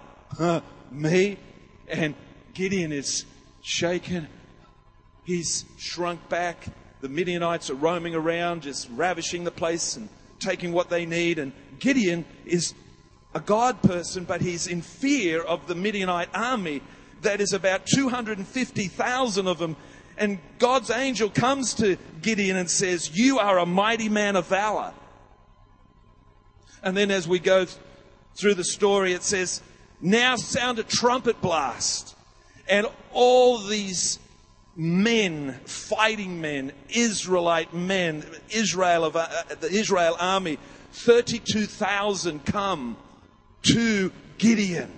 Me? 0.93 1.37
And 1.89 2.15
Gideon 2.55 2.93
is 2.93 3.25
shaken. 3.61 4.29
He's 5.25 5.65
shrunk 5.79 6.29
back. 6.29 6.65
The 7.01 7.09
Midianites 7.09 7.71
are 7.71 7.75
roaming 7.75 8.15
around, 8.15 8.63
just 8.63 8.89
ravishing 8.93 9.43
the 9.43 9.51
place 9.51 9.97
and 9.97 10.09
taking 10.39 10.73
what 10.73 10.91
they 10.91 11.07
need. 11.07 11.41
And 11.41 11.53
Gideon 11.81 12.25
is 12.45 12.73
a 13.35 13.41
God 13.41 13.83
person, 13.83 14.25
but 14.25 14.41
he's 14.41 14.67
in 14.67 14.83
fear 14.83 15.43
of 15.43 15.67
the 15.67 15.75
Midianite 15.75 16.29
army 16.33 16.83
that 17.23 17.41
is 17.41 17.53
about 17.53 17.87
250,000 17.87 19.47
of 19.47 19.59
them. 19.59 19.77
And 20.17 20.39
God's 20.59 20.91
angel 20.91 21.29
comes 21.29 21.75
to 21.75 21.97
Gideon 22.23 22.57
and 22.57 22.71
says, 22.71 23.17
You 23.19 23.41
are 23.41 23.59
a 23.59 23.67
mighty 23.67 24.09
man 24.09 24.37
of 24.37 24.47
valor. 24.47 24.93
And 26.83 26.97
then 26.97 27.11
as 27.11 27.27
we 27.27 27.39
go 27.39 27.67
through 28.37 28.55
the 28.55 28.65
story, 28.65 29.13
it 29.13 29.23
says, 29.23 29.61
Now 30.01 30.37
sound 30.37 30.79
a 30.79 30.85
trumpet 30.85 31.41
blast. 31.41 32.15
And 32.69 32.87
all 33.13 33.59
these 33.59 34.21
men, 34.77 35.55
fighting 35.65 36.41
men, 36.41 36.73
Israelite 36.91 37.75
men, 37.75 38.25
Israel 38.51 39.05
of 39.05 39.17
uh, 39.17 39.29
the 39.61 39.71
Israel 39.71 40.17
army, 40.21 40.59
32,000 40.93 42.45
come 42.45 42.97
to 43.73 44.13
Gideon. 44.39 44.91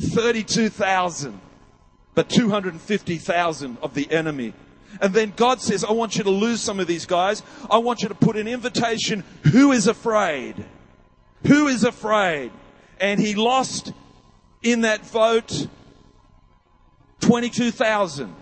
32,000, 0.00 1.40
but 2.14 2.28
250,000 2.28 3.78
of 3.82 3.94
the 3.94 4.10
enemy. 4.12 4.54
And 5.00 5.12
then 5.12 5.32
God 5.36 5.60
says, 5.60 5.84
I 5.84 5.92
want 5.92 6.16
you 6.16 6.24
to 6.24 6.30
lose 6.30 6.60
some 6.60 6.80
of 6.80 6.86
these 6.86 7.06
guys. 7.06 7.42
I 7.70 7.78
want 7.78 8.02
you 8.02 8.08
to 8.08 8.14
put 8.14 8.36
an 8.36 8.48
invitation. 8.48 9.24
Who 9.52 9.72
is 9.72 9.86
afraid? 9.86 10.64
Who 11.46 11.68
is 11.68 11.84
afraid? 11.84 12.52
And 13.00 13.20
he 13.20 13.34
lost 13.34 13.92
in 14.62 14.82
that 14.82 15.04
vote 15.06 15.66
22,000. 17.20 18.34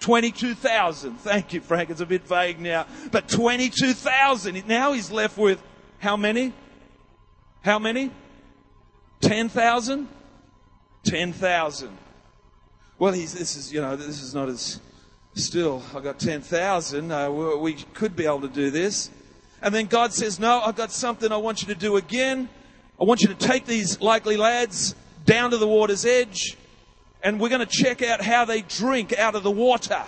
22,000. 0.00 1.18
Thank 1.18 1.52
you, 1.52 1.60
Frank. 1.60 1.90
It's 1.90 2.00
a 2.00 2.06
bit 2.06 2.26
vague 2.26 2.58
now. 2.58 2.86
But 3.10 3.28
22,000. 3.28 4.66
Now 4.66 4.92
he's 4.92 5.10
left 5.10 5.36
with 5.36 5.62
how 5.98 6.16
many? 6.16 6.52
How 7.62 7.78
many? 7.78 8.10
10,000? 9.20 10.08
10,000. 11.04 11.98
Well, 12.98 13.12
he's, 13.12 13.32
this 13.32 13.56
is, 13.56 13.72
you 13.72 13.80
know, 13.80 13.96
this 13.96 14.22
is 14.22 14.34
not 14.34 14.48
as, 14.48 14.80
still, 15.34 15.82
I've 15.94 16.04
got 16.04 16.18
10,000. 16.18 17.10
Uh, 17.10 17.30
we, 17.30 17.56
we 17.56 17.74
could 17.94 18.14
be 18.16 18.26
able 18.26 18.42
to 18.42 18.48
do 18.48 18.70
this. 18.70 19.10
And 19.62 19.74
then 19.74 19.86
God 19.86 20.12
says, 20.12 20.38
no, 20.38 20.60
I've 20.60 20.76
got 20.76 20.92
something 20.92 21.32
I 21.32 21.36
want 21.36 21.62
you 21.62 21.68
to 21.68 21.74
do 21.74 21.96
again. 21.96 22.48
I 23.00 23.04
want 23.04 23.22
you 23.22 23.28
to 23.28 23.34
take 23.34 23.66
these 23.66 24.00
likely 24.00 24.36
lads 24.36 24.94
down 25.24 25.50
to 25.50 25.58
the 25.58 25.68
water's 25.68 26.04
edge 26.04 26.56
and 27.22 27.40
we're 27.40 27.48
going 27.48 27.66
to 27.66 27.66
check 27.66 28.02
out 28.02 28.22
how 28.22 28.44
they 28.44 28.62
drink 28.62 29.16
out 29.18 29.34
of 29.34 29.42
the 29.42 29.50
water. 29.50 30.02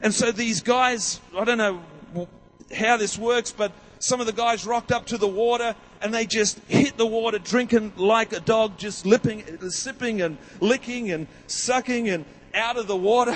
And 0.00 0.14
so 0.14 0.32
these 0.32 0.62
guys, 0.62 1.20
I 1.36 1.44
don't 1.44 1.58
know 1.58 2.28
how 2.74 2.96
this 2.96 3.18
works, 3.18 3.52
but 3.52 3.72
some 3.98 4.20
of 4.20 4.26
the 4.26 4.32
guys 4.32 4.66
rocked 4.66 4.92
up 4.92 5.06
to 5.06 5.18
the 5.18 5.28
water 5.28 5.74
and 6.04 6.12
they 6.12 6.26
just 6.26 6.58
hit 6.68 6.98
the 6.98 7.06
water, 7.06 7.38
drinking 7.38 7.94
like 7.96 8.34
a 8.34 8.40
dog, 8.40 8.76
just 8.76 9.06
lipping, 9.06 9.42
sipping 9.70 10.20
and 10.20 10.36
licking 10.60 11.10
and 11.10 11.26
sucking 11.46 12.10
and 12.10 12.26
out 12.52 12.76
of 12.76 12.86
the 12.86 12.96
water. 12.96 13.34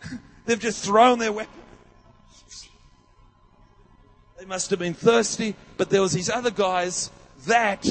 They've 0.46 0.60
just 0.60 0.84
thrown 0.84 1.18
their 1.18 1.32
weapons. 1.32 1.58
They 4.38 4.44
must 4.44 4.70
have 4.70 4.78
been 4.78 4.94
thirsty, 4.94 5.56
but 5.76 5.90
there 5.90 6.00
was 6.02 6.12
these 6.12 6.30
other 6.30 6.52
guys 6.52 7.10
that 7.46 7.84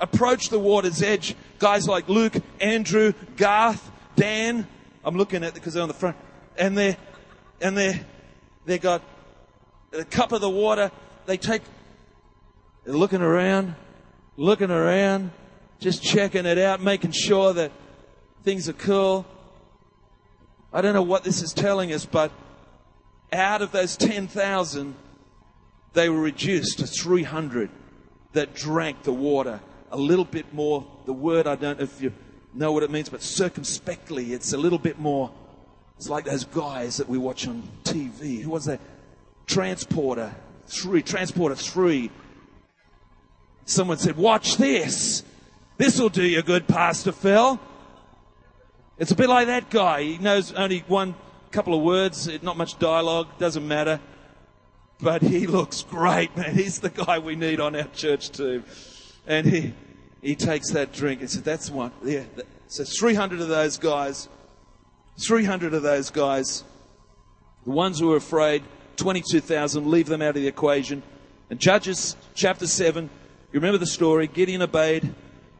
approached 0.00 0.50
the 0.50 0.58
water's 0.58 1.00
edge. 1.00 1.36
Guys 1.60 1.86
like 1.86 2.08
Luke, 2.08 2.34
Andrew, 2.60 3.12
Garth, 3.36 3.88
Dan. 4.16 4.66
I'm 5.04 5.16
looking 5.16 5.44
at 5.44 5.54
because 5.54 5.74
they're 5.74 5.82
on 5.82 5.88
the 5.88 5.94
front, 5.94 6.16
and 6.58 6.76
they, 6.76 6.96
and 7.60 7.76
they, 7.76 8.00
they 8.66 8.78
got 8.78 9.00
a 9.92 10.04
cup 10.04 10.32
of 10.32 10.40
the 10.40 10.50
water. 10.50 10.90
They 11.26 11.36
take, 11.36 11.62
looking 12.84 13.22
around, 13.22 13.74
looking 14.36 14.70
around, 14.70 15.32
just 15.78 16.02
checking 16.02 16.46
it 16.46 16.58
out, 16.58 16.82
making 16.82 17.12
sure 17.12 17.52
that 17.52 17.72
things 18.42 18.68
are 18.68 18.74
cool. 18.74 19.26
I 20.72 20.80
don't 20.80 20.94
know 20.94 21.02
what 21.02 21.24
this 21.24 21.42
is 21.42 21.52
telling 21.52 21.92
us, 21.92 22.06
but 22.06 22.30
out 23.32 23.62
of 23.62 23.72
those 23.72 23.96
10,000, 23.96 24.94
they 25.92 26.08
were 26.08 26.20
reduced 26.20 26.78
to 26.78 26.86
300 26.86 27.70
that 28.32 28.54
drank 28.54 29.02
the 29.02 29.12
water 29.12 29.60
a 29.90 29.96
little 29.96 30.24
bit 30.24 30.52
more. 30.54 30.86
The 31.06 31.12
word, 31.12 31.46
I 31.46 31.56
don't 31.56 31.78
know 31.78 31.84
if 31.84 32.00
you 32.00 32.12
know 32.54 32.72
what 32.72 32.82
it 32.82 32.90
means, 32.90 33.08
but 33.08 33.22
circumspectly, 33.22 34.32
it's 34.32 34.52
a 34.52 34.58
little 34.58 34.78
bit 34.78 34.98
more. 34.98 35.32
It's 35.96 36.08
like 36.08 36.24
those 36.24 36.44
guys 36.44 36.96
that 36.96 37.08
we 37.08 37.18
watch 37.18 37.46
on 37.46 37.62
TV. 37.84 38.40
Who 38.40 38.50
was 38.50 38.64
that? 38.66 38.80
Transporter 39.46 40.34
3, 40.66 41.02
Transporter 41.02 41.56
3. 41.56 42.10
Someone 43.70 43.98
said, 43.98 44.16
Watch 44.16 44.56
this. 44.56 45.22
This 45.78 46.00
will 46.00 46.08
do 46.08 46.24
you 46.24 46.42
good, 46.42 46.66
Pastor 46.66 47.12
Phil. 47.12 47.60
It's 48.98 49.12
a 49.12 49.14
bit 49.14 49.28
like 49.28 49.46
that 49.46 49.70
guy. 49.70 50.02
He 50.02 50.18
knows 50.18 50.52
only 50.52 50.80
one 50.88 51.14
couple 51.52 51.74
of 51.74 51.82
words, 51.82 52.28
not 52.42 52.56
much 52.56 52.78
dialogue, 52.80 53.28
doesn't 53.38 53.66
matter. 53.66 54.00
But 55.00 55.22
he 55.22 55.46
looks 55.46 55.84
great, 55.84 56.36
man. 56.36 56.54
He's 56.54 56.80
the 56.80 56.90
guy 56.90 57.20
we 57.20 57.36
need 57.36 57.60
on 57.60 57.76
our 57.76 57.84
church 57.84 58.30
team. 58.30 58.64
And 59.26 59.46
he, 59.46 59.72
he 60.20 60.34
takes 60.34 60.70
that 60.70 60.92
drink 60.92 61.20
and 61.20 61.30
said, 61.30 61.44
That's 61.44 61.70
one. 61.70 61.92
Yeah. 62.04 62.24
So 62.66 62.82
300 62.84 63.40
of 63.40 63.48
those 63.48 63.78
guys, 63.78 64.28
300 65.24 65.74
of 65.74 65.82
those 65.82 66.10
guys, 66.10 66.64
the 67.64 67.70
ones 67.70 68.00
who 68.00 68.08
were 68.08 68.16
afraid, 68.16 68.64
22,000, 68.96 69.88
leave 69.88 70.06
them 70.06 70.22
out 70.22 70.30
of 70.30 70.42
the 70.42 70.48
equation. 70.48 71.04
And 71.50 71.60
Judges 71.60 72.16
chapter 72.34 72.66
7, 72.66 73.10
you 73.52 73.58
remember 73.58 73.78
the 73.78 73.86
story? 73.86 74.28
Gideon 74.28 74.62
obeyed 74.62 75.12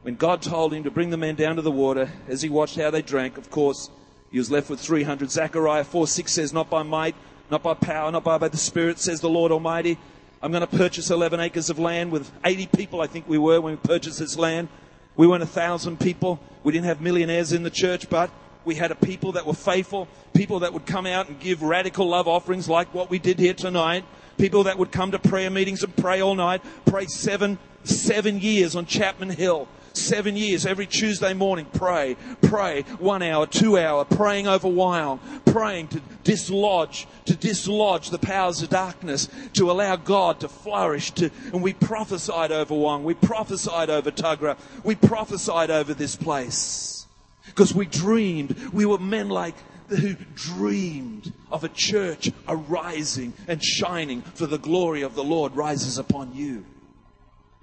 when 0.03 0.15
God 0.15 0.43
told 0.43 0.73
him 0.73 0.85
to 0.85 0.93
bring 0.93 1.11
the 1.11 1.17
men 1.17 1.35
down 1.35 1.57
to 1.57 1.63
the 1.63 1.73
water. 1.73 2.09
As 2.29 2.41
he 2.41 2.49
watched 2.49 2.77
how 2.77 2.91
they 2.91 3.03
drank, 3.03 3.37
of 3.37 3.51
course, 3.51 3.91
he 4.31 4.39
was 4.39 4.49
left 4.49 4.71
with 4.71 4.79
300. 4.79 5.29
Zechariah 5.29 5.83
4 5.83 6.07
6 6.07 6.33
says, 6.33 6.53
Not 6.53 6.71
by 6.71 6.85
might, 6.85 7.17
not 7.51 7.65
by 7.65 7.75
power, 7.75 8.13
not 8.13 8.23
by, 8.23 8.39
by 8.39 8.47
the 8.47 8.57
Spirit, 8.57 9.01
says 9.01 9.21
the 9.21 9.29
Lord 9.29 9.51
Almighty. 9.51 9.99
I'm 10.41 10.53
going 10.53 10.61
to 10.61 10.77
purchase 10.77 11.11
11 11.11 11.41
acres 11.41 11.69
of 11.69 11.81
land 11.81 12.13
with 12.13 12.31
80 12.45 12.69
people, 12.69 13.01
I 13.01 13.09
think 13.09 13.29
we 13.29 13.39
were 13.39 13.61
when 13.61 13.73
we 13.75 13.77
purchased 13.79 14.21
this 14.21 14.39
land. 14.39 14.69
We 15.17 15.27
weren't 15.27 15.43
a 15.43 15.47
thousand 15.47 15.99
people. 15.99 16.39
We 16.63 16.73
didn't 16.73 16.87
have 16.87 17.01
millionaires 17.01 17.53
in 17.53 17.65
the 17.65 17.71
church, 17.71 18.09
but 18.09 18.31
we 18.65 18.77
had 18.77 18.93
a 18.93 18.95
people 18.95 19.33
that 19.33 19.47
were 19.47 19.55
faithful, 19.55 20.07
people 20.33 20.61
that 20.61 20.73
would 20.73 20.87
come 20.87 21.07
out 21.07 21.29
and 21.29 21.41
give 21.41 21.61
radical 21.63 22.09
love 22.09 22.29
offerings 22.29 22.69
like 22.69 22.95
what 22.95 23.11
we 23.11 23.19
did 23.19 23.41
here 23.41 23.53
tonight, 23.53 24.05
people 24.41 24.65
that 24.65 24.79
would 24.79 24.91
come 24.91 25.11
to 25.11 25.19
prayer 25.19 25.51
meetings 25.51 25.83
and 25.83 25.95
pray 25.97 26.23
all 26.23 26.35
night, 26.35 26.63
pray 26.87 27.05
seven, 27.07 27.59
seven 27.85 28.41
years 28.41 28.75
on 28.75 28.87
Chapman 28.87 29.29
Hill. 29.29 29.69
seven 29.93 30.37
years, 30.37 30.67
every 30.67 30.87
Tuesday 30.87 31.35
morning, 31.35 31.67
pray, 31.73 32.17
pray, 32.43 32.83
one 32.99 33.23
hour, 33.23 33.47
two 33.47 33.79
hour, 33.79 34.05
praying 34.05 34.47
over 34.47 34.69
Wyong, 34.69 35.19
praying 35.45 35.89
to 35.89 36.01
dislodge, 36.25 37.07
to 37.25 37.35
dislodge 37.35 38.11
the 38.11 38.19
powers 38.19 38.63
of 38.63 38.69
darkness, 38.69 39.29
to 39.55 39.71
allow 39.71 39.97
God 39.97 40.41
to 40.41 40.49
flourish. 40.49 41.11
To, 41.13 41.31
and 41.53 41.63
we 41.63 41.73
prophesied 41.73 42.53
over 42.53 42.75
Wyong, 42.75 43.03
we 43.03 43.15
prophesied 43.15 43.91
over 43.91 44.11
Tuggerah, 44.11 44.57
we 44.85 44.95
prophesied 44.95 45.71
over 45.71 45.95
this 45.95 46.17
place. 46.17 47.07
Because 47.47 47.75
we 47.75 47.87
dreamed, 47.87 48.57
we 48.73 48.87
were 48.87 48.99
men 48.99 49.29
like 49.29 49.57
who 49.91 50.15
dreamed 50.35 51.33
of 51.51 51.65
a 51.65 51.69
church 51.69 52.31
arising 52.49 53.33
and 53.47 53.63
shining 53.63 54.23
for 54.23 54.47
the 54.47 54.59
glory 54.59 55.03
of 55.03 55.15
the 55.15 55.25
Lord 55.25 55.55
rises 55.57 55.99
upon 55.99 56.35
you. 56.35 56.65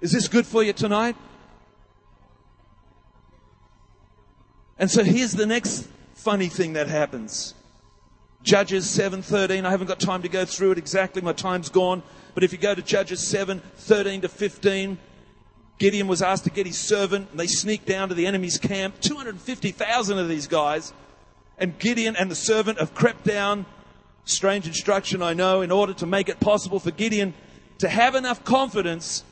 Is 0.00 0.12
this 0.12 0.28
good 0.28 0.46
for 0.46 0.62
you 0.62 0.72
tonight? 0.72 1.16
And 4.78 4.90
so 4.90 5.02
here's 5.02 5.32
the 5.32 5.46
next 5.46 5.88
funny 6.14 6.48
thing 6.48 6.74
that 6.74 6.86
happens. 6.86 7.54
Judges 8.42 8.86
7:13. 8.86 9.64
I 9.64 9.70
haven't 9.70 9.88
got 9.88 9.98
time 9.98 10.22
to 10.22 10.28
go 10.28 10.44
through 10.44 10.72
it 10.72 10.78
exactly. 10.78 11.20
My 11.20 11.32
time's 11.32 11.68
gone. 11.68 12.02
But 12.34 12.44
if 12.44 12.52
you 12.52 12.58
go 12.58 12.74
to 12.74 12.82
Judges 12.82 13.20
7:13 13.20 14.22
to 14.22 14.28
15, 14.28 14.98
Gideon 15.78 16.06
was 16.06 16.22
asked 16.22 16.44
to 16.44 16.50
get 16.50 16.66
his 16.66 16.78
servant, 16.78 17.30
and 17.30 17.40
they 17.40 17.46
sneaked 17.46 17.86
down 17.86 18.08
to 18.08 18.14
the 18.14 18.26
enemy's 18.26 18.58
camp. 18.58 19.00
250,000 19.00 20.18
of 20.18 20.28
these 20.28 20.46
guys. 20.46 20.92
And 21.58 21.78
Gideon 21.78 22.16
and 22.16 22.30
the 22.30 22.36
servant 22.36 22.78
have 22.78 22.94
crept 22.94 23.24
down. 23.24 23.66
Strange 24.24 24.66
instruction, 24.66 25.22
I 25.22 25.34
know, 25.34 25.62
in 25.62 25.70
order 25.70 25.94
to 25.94 26.06
make 26.06 26.28
it 26.28 26.38
possible 26.38 26.78
for 26.78 26.90
Gideon 26.90 27.34
to 27.78 27.88
have 27.88 28.14
enough 28.14 28.44
confidence. 28.44 29.24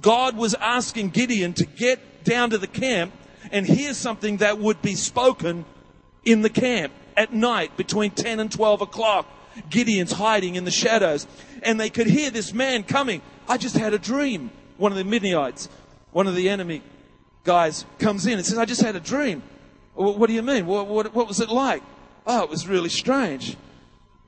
God 0.00 0.36
was 0.36 0.54
asking 0.54 1.10
Gideon 1.10 1.54
to 1.54 1.64
get 1.64 2.24
down 2.24 2.50
to 2.50 2.58
the 2.58 2.66
camp 2.66 3.12
and 3.50 3.66
hear 3.66 3.94
something 3.94 4.38
that 4.38 4.58
would 4.58 4.82
be 4.82 4.94
spoken 4.94 5.64
in 6.24 6.42
the 6.42 6.50
camp 6.50 6.92
at 7.16 7.32
night 7.32 7.76
between 7.76 8.10
10 8.10 8.40
and 8.40 8.50
12 8.50 8.82
o'clock. 8.82 9.26
Gideon's 9.68 10.12
hiding 10.12 10.54
in 10.54 10.64
the 10.64 10.70
shadows 10.70 11.26
and 11.62 11.78
they 11.78 11.90
could 11.90 12.06
hear 12.06 12.30
this 12.30 12.52
man 12.52 12.84
coming. 12.84 13.22
I 13.48 13.58
just 13.58 13.76
had 13.76 13.92
a 13.92 13.98
dream. 13.98 14.50
One 14.76 14.92
of 14.92 14.98
the 14.98 15.04
Midianites, 15.04 15.68
one 16.10 16.26
of 16.26 16.34
the 16.34 16.48
enemy 16.48 16.82
guys 17.44 17.84
comes 17.98 18.26
in 18.26 18.34
and 18.34 18.46
says, 18.46 18.58
I 18.58 18.64
just 18.64 18.82
had 18.82 18.96
a 18.96 19.00
dream. 19.00 19.42
What 19.94 20.26
do 20.26 20.32
you 20.32 20.42
mean? 20.42 20.66
What, 20.66 20.86
what, 20.86 21.14
what 21.14 21.28
was 21.28 21.40
it 21.40 21.50
like? 21.50 21.82
Oh, 22.26 22.42
it 22.42 22.50
was 22.50 22.66
really 22.66 22.88
strange. 22.88 23.56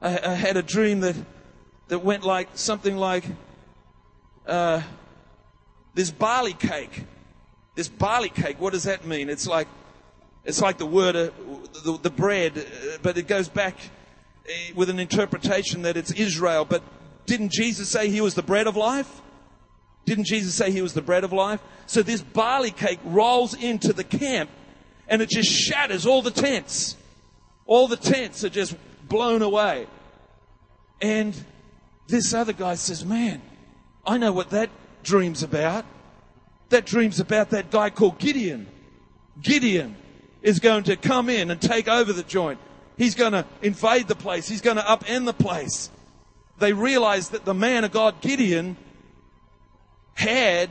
I, 0.03 0.18
I, 0.18 0.35
had 0.35 0.57
a 0.57 0.62
dream 0.62 1.00
that, 1.00 1.16
that 1.88 2.00
went 2.00 2.24
like 2.24 2.48
something 2.55 2.96
like 2.96 3.24
uh, 4.46 4.83
this 5.94 6.11
barley 6.11 6.53
cake 6.53 7.05
this 7.74 7.88
barley 7.88 8.29
cake, 8.29 8.61
what 8.61 8.72
does 8.72 8.85
that 8.85 9.05
mean? 9.05 9.29
It's 9.29 9.46
like, 9.46 9.66
it's 10.44 10.61
like 10.61 10.79
the 10.79 10.87
word, 10.87 11.16
uh, 11.16 11.31
the, 11.85 11.98
the 12.00 12.11
bread, 12.11 12.57
uh, 12.59 12.98
but 13.03 13.18
it 13.18 13.27
goes 13.27 13.48
back 13.48 13.77
uh, 14.48 14.53
with 14.74 14.90
an 14.90 14.98
interpretation 14.98 15.83
that 15.83 15.96
it's 15.96 16.12
Israel. 16.12 16.64
But 16.64 16.83
didn't 17.27 17.53
Jesus 17.53 17.88
say 17.88 18.11
he 18.11 18.20
was 18.20 18.35
the 18.35 18.42
bread 18.42 18.66
of 18.66 18.77
life? 18.77 19.22
Didn't 20.05 20.24
Jesus 20.24 20.55
say 20.55 20.70
he 20.70 20.83
was 20.83 20.94
the 20.94 21.03
bread 21.03 21.24
of 21.24 21.33
life? 21.33 21.61
So 21.87 22.03
this 22.03 22.22
barley 22.22 22.70
cake 22.70 23.00
rolls 23.05 23.55
into 23.55 23.92
the 23.92 24.05
camp 24.05 24.50
and 25.09 25.23
it 25.23 25.29
just 25.29 25.51
shatters 25.51 26.07
all 26.07 26.23
the 26.23 26.31
tents. 26.31 26.97
All 27.67 27.88
the 27.88 27.97
tents 27.97 28.45
are 28.45 28.51
just 28.51 28.77
blown 29.09 29.43
away. 29.43 29.87
And 31.01 31.35
this 32.07 32.33
other 32.35 32.53
guy 32.53 32.75
says, 32.75 33.05
Man, 33.05 33.43
I 34.07 34.19
know 34.19 34.33
what 34.33 34.51
that 34.51 34.71
dream's 35.03 35.43
about. 35.43 35.85
That 36.71 36.87
dream's 36.87 37.21
about 37.21 37.51
that 37.51 37.71
guy 37.71 37.90
called 37.90 38.19
Gideon. 38.19 38.67
Gideon 39.40 39.97
is 40.43 40.61
going 40.61 40.85
to 40.85 40.97
come 40.97 41.29
in 41.29 41.51
and 41.51 41.61
take 41.61 41.88
over 41.88 42.12
the 42.12 42.23
joint. 42.23 42.59
He's 42.97 43.14
going 43.14 43.33
to 43.33 43.45
invade 43.62 44.09
the 44.09 44.14
place. 44.14 44.49
He's 44.49 44.61
going 44.61 44.77
to 44.77 44.83
upend 44.83 45.25
the 45.25 45.33
place. 45.33 45.90
They 46.59 46.73
realize 46.73 47.31
that 47.31 47.45
the 47.45 47.55
man 47.55 47.85
of 47.85 47.93
God, 47.93 48.21
Gideon, 48.21 48.77
had 50.14 50.71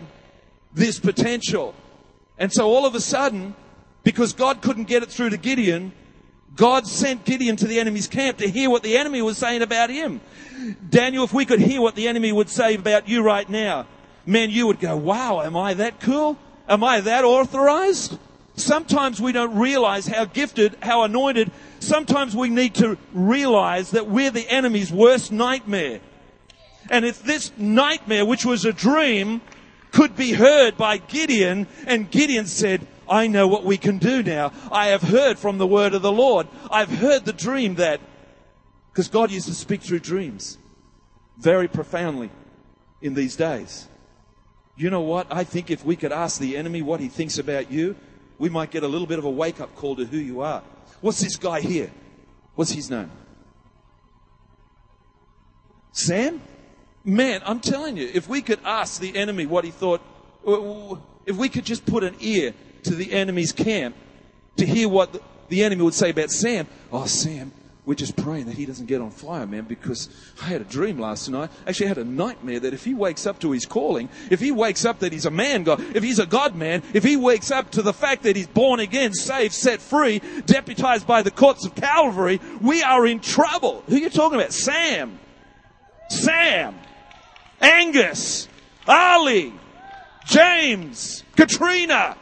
this 0.73 0.99
potential. 0.99 1.75
And 2.37 2.51
so 2.51 2.69
all 2.69 2.85
of 2.85 2.95
a 2.95 3.01
sudden, 3.01 3.55
because 4.03 4.33
God 4.33 4.61
couldn't 4.61 4.85
get 4.85 5.03
it 5.03 5.09
through 5.09 5.29
to 5.31 5.37
Gideon, 5.37 5.93
God 6.55 6.85
sent 6.85 7.25
Gideon 7.25 7.55
to 7.57 7.67
the 7.67 7.79
enemy's 7.79 8.07
camp 8.07 8.37
to 8.37 8.47
hear 8.47 8.69
what 8.69 8.83
the 8.83 8.97
enemy 8.97 9.21
was 9.21 9.37
saying 9.37 9.61
about 9.61 9.89
him. 9.89 10.21
Daniel, 10.89 11.23
if 11.23 11.33
we 11.33 11.45
could 11.45 11.59
hear 11.59 11.81
what 11.81 11.95
the 11.95 12.07
enemy 12.07 12.31
would 12.31 12.49
say 12.49 12.75
about 12.75 13.07
you 13.07 13.23
right 13.23 13.49
now, 13.49 13.87
man, 14.25 14.51
you 14.51 14.67
would 14.67 14.79
go, 14.79 14.95
wow, 14.95 15.41
am 15.41 15.57
I 15.57 15.73
that 15.73 15.99
cool? 15.99 16.37
Am 16.69 16.83
I 16.83 17.01
that 17.01 17.23
authorized? 17.23 18.17
Sometimes 18.55 19.19
we 19.19 19.31
don't 19.31 19.57
realize 19.57 20.05
how 20.05 20.25
gifted, 20.25 20.77
how 20.81 21.03
anointed. 21.03 21.51
Sometimes 21.79 22.35
we 22.35 22.49
need 22.49 22.75
to 22.75 22.97
realize 23.13 23.91
that 23.91 24.07
we're 24.07 24.29
the 24.29 24.47
enemy's 24.47 24.91
worst 24.91 25.31
nightmare. 25.31 25.99
And 26.89 27.03
if 27.03 27.23
this 27.23 27.51
nightmare, 27.57 28.25
which 28.25 28.45
was 28.45 28.63
a 28.63 28.73
dream, 28.73 29.41
could 29.91 30.15
be 30.15 30.33
heard 30.33 30.77
by 30.77 30.97
Gideon, 30.97 31.67
and 31.87 32.09
Gideon 32.11 32.45
said, 32.45 32.85
I 33.09 33.27
know 33.27 33.47
what 33.47 33.63
we 33.63 33.77
can 33.77 33.97
do 33.97 34.23
now. 34.23 34.51
I 34.71 34.87
have 34.87 35.01
heard 35.01 35.37
from 35.37 35.57
the 35.57 35.67
word 35.67 35.93
of 35.93 36.01
the 36.01 36.11
Lord. 36.11 36.47
I've 36.69 36.89
heard 36.89 37.25
the 37.25 37.33
dream 37.33 37.75
that, 37.75 37.99
because 38.91 39.07
God 39.07 39.31
used 39.31 39.47
to 39.47 39.53
speak 39.53 39.81
through 39.81 39.99
dreams 39.99 40.57
very 41.37 41.67
profoundly 41.67 42.29
in 43.01 43.13
these 43.13 43.35
days. 43.35 43.87
You 44.75 44.89
know 44.89 45.01
what? 45.01 45.27
I 45.29 45.43
think 45.43 45.69
if 45.69 45.85
we 45.85 45.95
could 45.95 46.11
ask 46.11 46.39
the 46.39 46.57
enemy 46.57 46.81
what 46.81 46.99
he 46.99 47.07
thinks 47.07 47.37
about 47.37 47.71
you, 47.71 47.95
we 48.39 48.49
might 48.49 48.71
get 48.71 48.83
a 48.83 48.87
little 48.87 49.07
bit 49.07 49.19
of 49.19 49.25
a 49.25 49.29
wake 49.29 49.59
up 49.59 49.75
call 49.75 49.95
to 49.95 50.05
who 50.05 50.17
you 50.17 50.41
are. 50.41 50.63
What's 51.01 51.21
this 51.21 51.35
guy 51.35 51.61
here? 51.61 51.91
What's 52.55 52.71
his 52.71 52.89
name? 52.89 53.11
Sam? 55.91 56.41
Man, 57.03 57.41
I'm 57.45 57.59
telling 57.59 57.97
you, 57.97 58.09
if 58.13 58.27
we 58.27 58.41
could 58.41 58.59
ask 58.63 58.99
the 58.99 59.15
enemy 59.15 59.45
what 59.45 59.65
he 59.65 59.71
thought, 59.71 60.01
uh, 60.47 60.95
if 61.25 61.35
we 61.35 61.49
could 61.49 61.65
just 61.65 61.85
put 61.85 62.03
an 62.03 62.15
ear 62.19 62.53
to 62.83 62.95
the 62.95 63.13
enemy's 63.13 63.51
camp 63.51 63.95
to 64.57 64.65
hear 64.65 64.87
what 64.87 65.21
the 65.49 65.63
enemy 65.63 65.83
would 65.83 65.93
say 65.93 66.09
about 66.09 66.31
Sam, 66.31 66.67
oh, 66.91 67.05
Sam, 67.05 67.51
we're 67.85 67.95
just 67.95 68.15
praying 68.15 68.45
that 68.45 68.55
he 68.55 68.65
doesn't 68.65 68.85
get 68.85 69.01
on 69.01 69.11
fire, 69.11 69.45
man, 69.45 69.65
because 69.65 70.07
I 70.41 70.45
had 70.45 70.61
a 70.61 70.63
dream 70.63 70.99
last 70.99 71.27
night. 71.27 71.49
Actually, 71.67 71.87
I 71.87 71.89
had 71.89 71.97
a 71.97 72.05
nightmare 72.05 72.61
that 72.61 72.73
if 72.73 72.85
he 72.85 72.93
wakes 72.93 73.27
up 73.27 73.39
to 73.39 73.51
his 73.51 73.65
calling, 73.65 74.07
if 74.31 74.39
he 74.39 74.51
wakes 74.51 74.85
up 74.85 74.99
that 74.99 75.11
he's 75.11 75.25
a 75.25 75.31
man 75.31 75.63
God, 75.63 75.81
if 75.93 76.01
he's 76.01 76.19
a 76.19 76.25
God 76.25 76.55
man, 76.55 76.81
if 76.93 77.03
he 77.03 77.17
wakes 77.17 77.51
up 77.51 77.71
to 77.71 77.81
the 77.81 77.91
fact 77.91 78.23
that 78.23 78.37
he's 78.37 78.47
born 78.47 78.79
again, 78.79 79.13
saved, 79.13 79.53
set 79.53 79.81
free, 79.81 80.21
deputized 80.45 81.05
by 81.05 81.23
the 81.23 81.31
courts 81.31 81.65
of 81.65 81.75
Calvary, 81.75 82.39
we 82.61 82.83
are 82.83 83.05
in 83.05 83.19
trouble. 83.19 83.83
Who 83.87 83.95
are 83.95 83.99
you 83.99 84.09
talking 84.09 84.39
about? 84.39 84.53
Sam. 84.53 85.19
Sam. 86.09 86.75
Angus. 87.59 88.47
Ali. 88.87 89.53
James. 90.25 91.23
Katrina. 91.35 92.15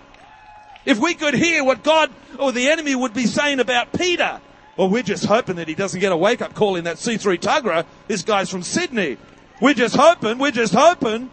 If 0.86 1.00
we 1.00 1.13
could 1.13 1.34
hear 1.34 1.63
what 1.63 1.84
God 1.84 2.12
or 2.39 2.52
the 2.52 2.70
enemy 2.70 2.96
would 2.96 3.13
be 3.13 3.26
saying 3.26 3.60
about 3.60 3.94
Peter, 3.94 4.41
well, 4.78 4.89
we're 4.89 5.04
just 5.04 5.26
hoping 5.26 5.58
that 5.58 5.67
he 5.67 5.76
doesn't 5.76 6.00
get 6.00 6.12
a 6.12 6.17
wake 6.17 6.41
up 6.41 6.56
call 6.56 6.76
in 6.76 6.86
that 6.86 6.98
C3 6.98 7.38
Tuggerah. 7.39 7.86
This 8.08 8.24
guy's 8.24 8.50
from 8.50 8.63
Sydney. 8.63 9.17
We're 9.62 9.76
just 9.76 9.96
hoping, 9.96 10.39
we're 10.39 10.52
just 10.52 10.74
hoping. 10.74 11.30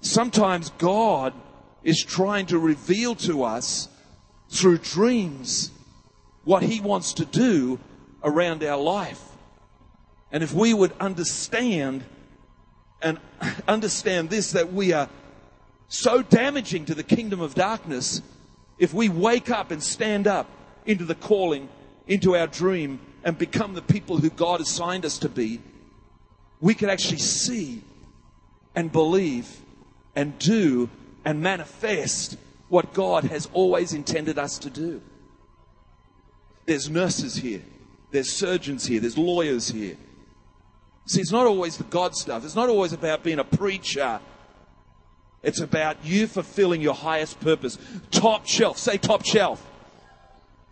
Sometimes 0.00 0.70
God 0.78 1.34
is 1.82 2.04
trying 2.04 2.46
to 2.46 2.58
reveal 2.58 3.14
to 3.16 3.42
us 3.42 3.88
through 4.48 4.78
dreams 4.78 5.70
what 6.44 6.62
he 6.62 6.80
wants 6.80 7.14
to 7.14 7.24
do 7.24 7.80
around 8.22 8.62
our 8.62 8.78
life. 8.78 9.22
And 10.30 10.42
if 10.42 10.52
we 10.52 10.72
would 10.72 10.92
understand 11.00 12.04
and 13.02 13.18
understand 13.68 14.30
this, 14.30 14.52
that 14.52 14.72
we 14.72 14.92
are 14.92 15.08
so 15.88 16.22
damaging 16.22 16.84
to 16.86 16.94
the 16.94 17.02
kingdom 17.02 17.40
of 17.40 17.54
darkness, 17.54 18.22
if 18.78 18.94
we 18.94 19.08
wake 19.08 19.50
up 19.50 19.70
and 19.70 19.82
stand 19.82 20.26
up 20.26 20.48
into 20.86 21.04
the 21.04 21.14
calling, 21.14 21.68
into 22.06 22.36
our 22.36 22.46
dream, 22.46 23.00
and 23.24 23.36
become 23.36 23.74
the 23.74 23.82
people 23.82 24.18
who 24.18 24.30
God 24.30 24.60
assigned 24.60 25.04
us 25.04 25.18
to 25.18 25.28
be, 25.28 25.60
we 26.60 26.74
can 26.74 26.90
actually 26.90 27.18
see 27.18 27.82
and 28.74 28.92
believe 28.92 29.60
and 30.14 30.38
do 30.38 30.88
and 31.24 31.40
manifest 31.40 32.36
what 32.68 32.92
God 32.92 33.24
has 33.24 33.48
always 33.52 33.92
intended 33.92 34.38
us 34.38 34.58
to 34.58 34.70
do. 34.70 35.00
There's 36.66 36.90
nurses 36.90 37.36
here, 37.36 37.62
there's 38.10 38.30
surgeons 38.30 38.86
here, 38.86 39.00
there's 39.00 39.16
lawyers 39.16 39.68
here. 39.68 39.96
See, 41.06 41.20
it's 41.22 41.32
not 41.32 41.46
always 41.46 41.78
the 41.78 41.84
God 41.84 42.14
stuff. 42.14 42.44
It's 42.44 42.54
not 42.54 42.68
always 42.68 42.92
about 42.92 43.24
being 43.24 43.38
a 43.38 43.44
preacher. 43.44 44.20
It's 45.42 45.60
about 45.60 46.04
you 46.04 46.26
fulfilling 46.26 46.80
your 46.80 46.94
highest 46.94 47.40
purpose. 47.40 47.78
Top 48.10 48.46
shelf. 48.46 48.78
Say 48.78 48.98
top 48.98 49.24
shelf 49.24 49.64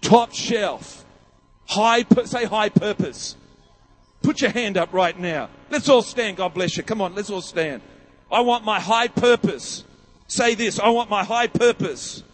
top 0.07 0.33
shelf. 0.33 1.05
High, 1.67 2.05
say 2.25 2.45
high 2.45 2.69
purpose. 2.69 3.37
Put 4.23 4.41
your 4.41 4.51
hand 4.51 4.77
up 4.77 4.93
right 4.93 5.19
now. 5.19 5.49
Let's 5.71 5.89
all 5.89 6.03
stand. 6.03 6.37
God 6.37 6.55
bless 6.55 6.77
you. 6.77 6.83
Come 6.83 7.01
on, 7.01 7.15
let's 7.15 7.31
all 7.31 7.41
stand. 7.41 7.83
I 8.31 8.41
want 8.41 8.65
my 8.65 8.81
high 8.81 9.09
purpose 9.09 9.85
Say 10.29 10.57
this 10.57 10.81
I 10.81 10.89
want 10.89 11.09
my 11.09 11.23
high 11.23 11.47
purpose. 11.47 12.25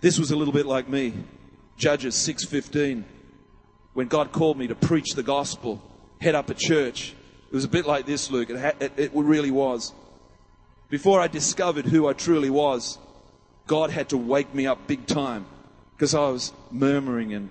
This 0.00 0.18
was 0.18 0.30
a 0.30 0.36
little 0.36 0.54
bit 0.54 0.66
like 0.66 0.88
me. 0.88 1.14
Judges 1.76 2.14
6:15 2.14 3.04
when 3.92 4.06
God 4.06 4.30
called 4.30 4.56
me 4.56 4.68
to 4.68 4.74
preach 4.76 5.14
the 5.16 5.22
gospel, 5.24 5.82
head 6.20 6.34
up 6.34 6.50
a 6.50 6.54
church. 6.54 7.14
It 7.48 7.54
was 7.54 7.64
a 7.64 7.68
bit 7.68 7.86
like 7.86 8.06
this, 8.06 8.30
Luke. 8.30 8.50
It, 8.50 8.58
ha- 8.58 8.78
it, 8.78 8.92
it 8.96 9.10
really 9.14 9.50
was. 9.50 9.92
Before 10.88 11.20
I 11.20 11.28
discovered 11.28 11.86
who 11.86 12.08
I 12.08 12.12
truly 12.12 12.50
was, 12.50 12.98
God 13.66 13.90
had 13.90 14.08
to 14.10 14.16
wake 14.16 14.54
me 14.54 14.66
up 14.66 14.86
big 14.86 15.06
time 15.06 15.46
because 15.96 16.14
I 16.14 16.28
was 16.28 16.52
murmuring 16.70 17.32
and 17.32 17.50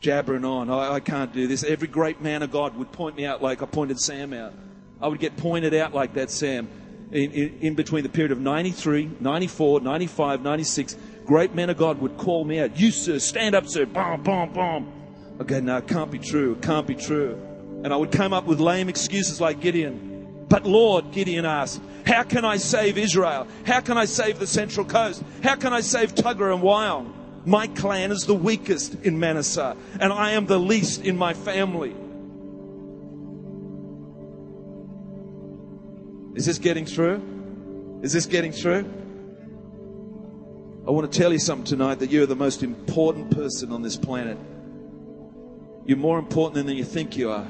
jabbering 0.00 0.44
on. 0.44 0.70
I, 0.70 0.94
I 0.94 1.00
can't 1.00 1.32
do 1.32 1.46
this. 1.46 1.64
Every 1.64 1.88
great 1.88 2.20
man 2.20 2.42
of 2.42 2.50
God 2.50 2.76
would 2.76 2.92
point 2.92 3.16
me 3.16 3.24
out 3.24 3.42
like 3.42 3.62
I 3.62 3.66
pointed 3.66 4.00
Sam 4.00 4.32
out. 4.32 4.52
I 5.00 5.08
would 5.08 5.20
get 5.20 5.36
pointed 5.36 5.74
out 5.74 5.94
like 5.94 6.14
that, 6.14 6.30
Sam, 6.30 6.68
in, 7.12 7.30
in, 7.30 7.58
in 7.60 7.74
between 7.74 8.02
the 8.02 8.08
period 8.08 8.32
of 8.32 8.40
93, 8.40 9.10
94, 9.20 9.80
95, 9.80 10.42
96. 10.42 10.96
Great 11.24 11.54
men 11.54 11.70
of 11.70 11.76
God 11.76 12.00
would 12.00 12.16
call 12.16 12.44
me 12.44 12.58
out. 12.58 12.78
You, 12.78 12.90
sir, 12.90 13.18
stand 13.20 13.54
up, 13.54 13.66
sir. 13.66 13.86
Boom, 13.86 14.22
boom, 14.22 14.52
boom. 14.52 14.92
Okay, 15.40 15.60
no, 15.60 15.76
it 15.76 15.86
can't 15.86 16.10
be 16.10 16.18
true. 16.18 16.52
It 16.52 16.62
can't 16.62 16.86
be 16.86 16.96
true. 16.96 17.40
And 17.84 17.92
I 17.92 17.96
would 17.96 18.12
come 18.12 18.32
up 18.32 18.44
with 18.44 18.60
lame 18.60 18.88
excuses 18.88 19.40
like 19.40 19.60
Gideon. 19.60 20.46
But 20.48 20.66
Lord, 20.66 21.12
Gideon 21.12 21.44
asked, 21.44 21.80
how 22.06 22.22
can 22.22 22.44
I 22.44 22.56
save 22.56 22.96
Israel? 22.96 23.46
How 23.66 23.80
can 23.80 23.98
I 23.98 24.06
save 24.06 24.38
the 24.38 24.46
Central 24.46 24.86
Coast? 24.86 25.22
How 25.42 25.56
can 25.56 25.72
I 25.72 25.82
save 25.82 26.14
Tuggerah 26.14 26.54
and 26.54 26.62
Wyong? 26.62 27.12
My 27.46 27.66
clan 27.66 28.10
is 28.10 28.26
the 28.26 28.34
weakest 28.34 28.94
in 29.02 29.18
Manasseh, 29.20 29.76
and 30.00 30.12
I 30.12 30.32
am 30.32 30.46
the 30.46 30.58
least 30.58 31.02
in 31.02 31.16
my 31.16 31.34
family. 31.34 31.94
Is 36.34 36.46
this 36.46 36.58
getting 36.58 36.86
through? 36.86 38.00
Is 38.02 38.12
this 38.12 38.26
getting 38.26 38.52
through? 38.52 38.84
I 40.86 40.90
want 40.90 41.10
to 41.10 41.18
tell 41.18 41.32
you 41.32 41.38
something 41.38 41.66
tonight 41.66 41.96
that 41.96 42.10
you're 42.10 42.26
the 42.26 42.36
most 42.36 42.62
important 42.62 43.30
person 43.30 43.72
on 43.72 43.82
this 43.82 43.96
planet. 43.96 44.38
You're 45.84 45.98
more 45.98 46.18
important 46.18 46.66
than 46.66 46.76
you 46.76 46.84
think 46.84 47.16
you 47.16 47.30
are. 47.30 47.46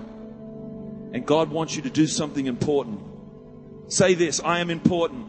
And 1.12 1.25
God 1.25 1.51
wants 1.51 1.75
you 1.77 1.83
to 1.83 1.90
do 1.90 2.07
something 2.07 2.47
important. 2.47 3.01
Say 3.88 4.14
this 4.14 4.40
I 4.40 4.61
am 4.61 4.71
important. 4.71 5.27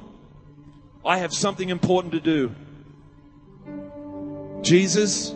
I 1.06 1.20
have 1.20 1.34
something 1.34 1.70
important 1.70 2.14
to 2.14 2.20
do. 2.20 2.54
Jesus, 4.62 5.32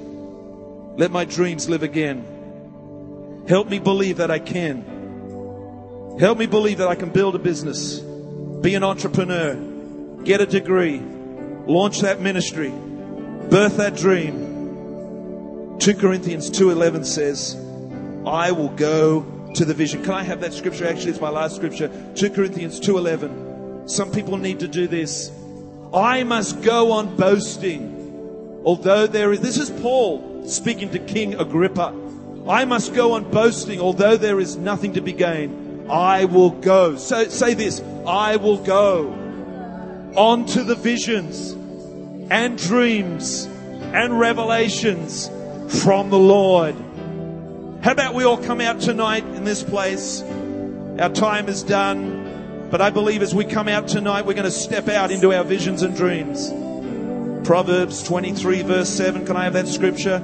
let 0.98 1.12
my 1.12 1.26
dreams 1.26 1.70
live 1.70 1.84
again. 1.84 3.44
Help 3.48 3.70
me 3.70 3.80
believe 3.80 4.18
that 4.18 4.30
I 4.30 4.40
can. 4.40 6.18
Help 6.20 6.38
me 6.38 6.46
believe 6.46 6.78
that 6.78 6.88
I 6.88 6.96
can 6.96 7.10
build 7.10 7.36
a 7.36 7.40
business, 7.40 8.00
be 8.00 8.76
an 8.76 8.84
entrepreneur, 8.84 9.56
get 10.24 10.42
a 10.42 10.46
degree, 10.46 11.02
launch 11.66 12.02
that 12.02 12.22
ministry, 12.22 12.70
birth 13.50 13.78
that 13.78 13.96
dream. 13.96 15.78
2 15.80 15.96
Corinthians 15.96 16.50
2:11 16.50 17.04
says, 17.04 17.58
"I 18.26 18.52
will 18.52 18.70
go 18.70 19.26
to 19.56 19.66
the 19.66 19.74
vision." 19.74 20.04
Can 20.04 20.14
I 20.14 20.24
have 20.24 20.42
that 20.42 20.54
scripture? 20.54 20.88
Actually, 20.88 21.12
it's 21.12 21.22
my 21.22 21.30
last 21.30 21.56
scripture. 21.56 21.90
2 22.16 22.30
Corinthians 22.30 22.80
2:11. 22.80 23.32
Some 23.86 24.12
people 24.12 24.38
need 24.38 24.60
to 24.60 24.68
do 24.68 24.88
this. 24.88 25.32
I 25.94 26.24
must 26.24 26.62
go 26.62 26.92
on 26.92 27.16
boasting. 27.16 28.62
Although 28.66 29.08
there 29.08 29.32
is 29.34 29.42
this 29.42 29.58
is 29.58 29.70
Paul 29.70 30.44
speaking 30.46 30.90
to 30.90 31.00
King 31.00 31.36
Agrippa. 31.36 31.94
I 32.48 32.66
must 32.66 32.94
go 32.94 33.14
on 33.14 33.30
boasting 33.32 33.80
although 33.80 34.18
there 34.18 34.40
is 34.40 34.58
nothing 34.58 34.94
to 34.94 35.02
be 35.02 35.14
gained. 35.14 35.90
I 35.90 36.26
will 36.26 36.50
go. 36.50 36.96
So 36.96 37.26
say 37.26 37.54
this, 37.54 37.82
I 38.08 38.38
will 38.38 38.58
go 38.58 39.14
on 40.16 40.46
to 40.46 40.64
the 40.64 40.76
visions 40.76 41.56
and 42.30 42.58
dreams 42.58 43.48
and 43.94 44.20
revelations 44.20 45.30
from 45.68 46.10
the 46.10 46.20
Lord. 46.20 46.76
How 47.84 47.92
about 47.92 48.14
we 48.14 48.24
all 48.24 48.38
come 48.38 48.62
out 48.62 48.80
tonight 48.80 49.26
in 49.26 49.44
this 49.44 49.62
place? 49.62 50.22
Our 50.22 51.10
time 51.10 51.50
is 51.50 51.64
done, 51.64 52.70
but 52.72 52.80
I 52.80 52.92
believe 52.92 53.22
as 53.22 53.36
we 53.36 53.44
come 53.44 53.68
out 53.68 53.90
tonight, 53.90 54.26
we're 54.26 54.36
going 54.36 54.46
to 54.46 54.52
step 54.52 54.88
out 54.88 55.12
into 55.12 55.34
our 55.34 55.44
visions 55.44 55.82
and 55.82 55.94
dreams. 55.94 56.50
Proverbs 57.46 58.02
23, 58.04 58.62
verse 58.62 58.88
7. 58.88 59.26
Can 59.26 59.36
I 59.36 59.44
have 59.44 59.52
that 59.52 59.68
scripture? 59.68 60.24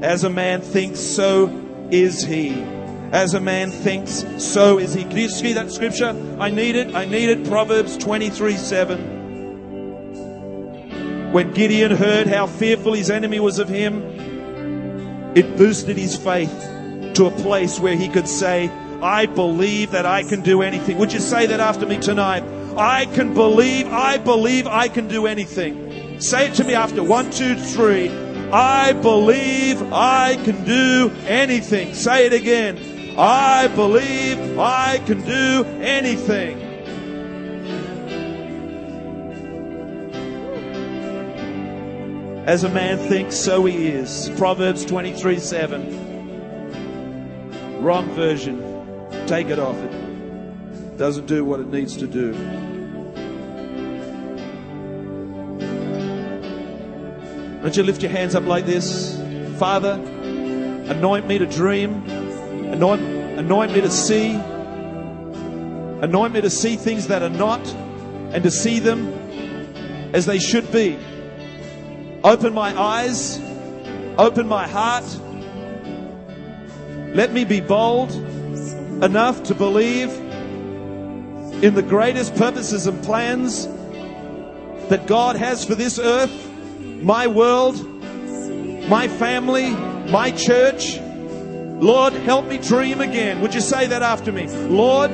As 0.00 0.22
a 0.22 0.30
man 0.30 0.60
thinks, 0.60 1.00
so 1.00 1.48
is 1.90 2.22
he. 2.22 2.62
As 3.10 3.34
a 3.34 3.40
man 3.40 3.72
thinks, 3.72 4.24
so 4.38 4.78
is 4.78 4.94
he. 4.94 5.02
Can 5.02 5.16
you 5.16 5.28
see 5.28 5.54
that 5.54 5.72
scripture? 5.72 6.10
I 6.38 6.50
need 6.50 6.76
it. 6.76 6.94
I 6.94 7.04
need 7.04 7.30
it. 7.30 7.48
Proverbs 7.48 7.96
23, 7.96 8.54
7. 8.54 11.32
When 11.32 11.50
Gideon 11.50 11.96
heard 11.96 12.28
how 12.28 12.46
fearful 12.46 12.92
his 12.92 13.10
enemy 13.10 13.40
was 13.40 13.58
of 13.58 13.68
him, 13.68 15.32
it 15.34 15.56
boosted 15.56 15.96
his 15.96 16.16
faith 16.16 16.68
to 17.14 17.26
a 17.26 17.30
place 17.30 17.78
where 17.78 17.96
he 17.96 18.08
could 18.08 18.28
say, 18.28 18.70
I 19.02 19.26
believe 19.26 19.90
that 19.90 20.06
I 20.06 20.22
can 20.22 20.42
do 20.42 20.62
anything. 20.62 20.98
Would 20.98 21.12
you 21.12 21.20
say 21.20 21.46
that 21.46 21.60
after 21.60 21.86
me 21.86 21.98
tonight? 21.98 22.44
I 22.76 23.06
can 23.06 23.34
believe, 23.34 23.86
I 23.88 24.18
believe 24.18 24.66
I 24.66 24.88
can 24.88 25.08
do 25.08 25.26
anything. 25.26 26.20
Say 26.20 26.48
it 26.48 26.54
to 26.54 26.64
me 26.64 26.74
after 26.74 27.02
one, 27.02 27.30
two, 27.30 27.56
three. 27.56 28.10
I 28.52 28.92
believe 28.92 29.82
I 29.92 30.36
can 30.44 30.64
do 30.64 31.10
anything. 31.26 31.94
Say 31.94 32.26
it 32.26 32.32
again. 32.32 33.18
I 33.18 33.68
believe 33.68 34.58
I 34.58 34.98
can 34.98 35.22
do 35.24 35.64
anything. 35.80 36.60
As 42.46 42.64
a 42.64 42.68
man 42.68 42.98
thinks, 43.08 43.36
so 43.36 43.64
he 43.64 43.88
is. 43.88 44.30
Proverbs 44.36 44.84
23 44.84 45.38
7. 45.38 46.11
Wrong 47.82 48.08
version. 48.14 48.60
Take 49.26 49.48
it 49.48 49.58
off. 49.58 49.76
It 49.76 50.98
doesn't 50.98 51.26
do 51.26 51.44
what 51.44 51.58
it 51.58 51.66
needs 51.66 51.96
to 51.96 52.06
do. 52.06 52.32
Don't 57.60 57.76
you 57.76 57.82
lift 57.82 58.00
your 58.00 58.12
hands 58.12 58.36
up 58.36 58.46
like 58.46 58.66
this? 58.66 59.20
Father, 59.58 59.94
anoint 59.94 61.26
me 61.26 61.38
to 61.38 61.46
dream, 61.46 62.08
anoint, 62.70 63.02
anoint 63.02 63.72
me 63.72 63.80
to 63.80 63.90
see, 63.90 64.30
anoint 64.30 66.34
me 66.34 66.40
to 66.40 66.50
see 66.50 66.76
things 66.76 67.08
that 67.08 67.24
are 67.24 67.30
not, 67.30 67.66
and 68.32 68.44
to 68.44 68.50
see 68.52 68.78
them 68.78 69.12
as 70.14 70.26
they 70.26 70.38
should 70.38 70.70
be. 70.70 70.96
Open 72.22 72.54
my 72.54 72.80
eyes, 72.80 73.40
open 74.18 74.46
my 74.46 74.68
heart. 74.68 75.02
Let 77.14 77.32
me 77.32 77.44
be 77.44 77.60
bold 77.60 78.10
enough 79.02 79.42
to 79.44 79.54
believe 79.54 80.10
in 81.62 81.74
the 81.74 81.82
greatest 81.82 82.34
purposes 82.36 82.86
and 82.86 83.02
plans 83.04 83.66
that 84.88 85.06
God 85.06 85.36
has 85.36 85.64
for 85.64 85.74
this 85.74 85.98
earth 85.98 86.48
my 87.02 87.26
world, 87.26 87.84
my 88.88 89.08
family, 89.08 89.70
my 89.70 90.30
church. 90.30 90.98
Lord, 91.00 92.12
help 92.12 92.46
me 92.46 92.58
dream 92.58 93.00
again. 93.00 93.40
Would 93.40 93.54
you 93.54 93.60
say 93.60 93.88
that 93.88 94.02
after 94.02 94.30
me? 94.30 94.46
Lord, 94.46 95.10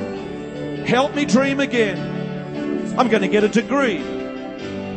help 0.87 1.15
me 1.15 1.25
dream 1.25 1.59
again. 1.59 2.97
I'm 2.97 3.09
going 3.09 3.23
to 3.23 3.27
get 3.27 3.43
a 3.43 3.49
degree. 3.49 3.99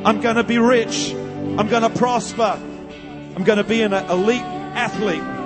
I'm 0.05 0.21
going 0.21 0.37
to 0.37 0.45
be 0.45 0.59
rich. 0.59 1.13
I'm 1.13 1.69
going 1.69 1.83
to 1.83 1.91
prosper. 1.91 2.61
I'm 3.35 3.45
going 3.45 3.59
to 3.59 3.65
be 3.65 3.83
an 3.83 3.93
elite 3.93 4.43
athlete. 4.43 5.42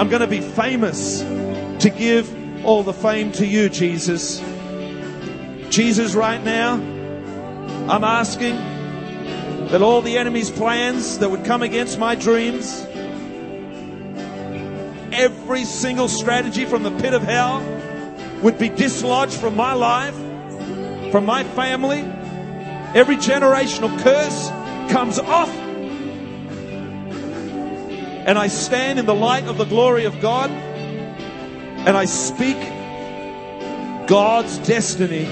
I'm 0.00 0.08
going 0.08 0.22
to 0.22 0.26
be 0.26 0.40
famous 0.40 1.20
to 1.20 1.90
give 1.94 2.64
all 2.64 2.82
the 2.82 2.94
fame 2.94 3.32
to 3.32 3.44
you, 3.44 3.68
Jesus. 3.68 4.38
Jesus, 5.68 6.14
right 6.14 6.42
now, 6.42 6.76
I'm 7.86 8.02
asking 8.02 8.56
that 9.66 9.82
all 9.82 10.00
the 10.00 10.16
enemy's 10.16 10.50
plans 10.50 11.18
that 11.18 11.30
would 11.30 11.44
come 11.44 11.62
against 11.62 11.98
my 11.98 12.14
dreams, 12.14 12.80
every 15.12 15.66
single 15.66 16.08
strategy 16.08 16.64
from 16.64 16.82
the 16.82 16.92
pit 16.92 17.12
of 17.12 17.20
hell 17.20 17.60
would 18.40 18.58
be 18.58 18.70
dislodged 18.70 19.34
from 19.34 19.54
my 19.54 19.74
life, 19.74 20.16
from 21.12 21.26
my 21.26 21.44
family. 21.44 22.00
Every 22.94 23.16
generational 23.16 23.94
curse 24.00 24.48
comes 24.90 25.18
off. 25.18 25.59
And 28.26 28.38
I 28.38 28.48
stand 28.48 28.98
in 28.98 29.06
the 29.06 29.14
light 29.14 29.44
of 29.44 29.58
the 29.58 29.64
glory 29.64 30.04
of 30.04 30.20
God 30.20 30.50
and 30.50 31.96
I 31.96 32.04
speak 32.04 32.58
God's 34.06 34.58
destiny. 34.58 35.24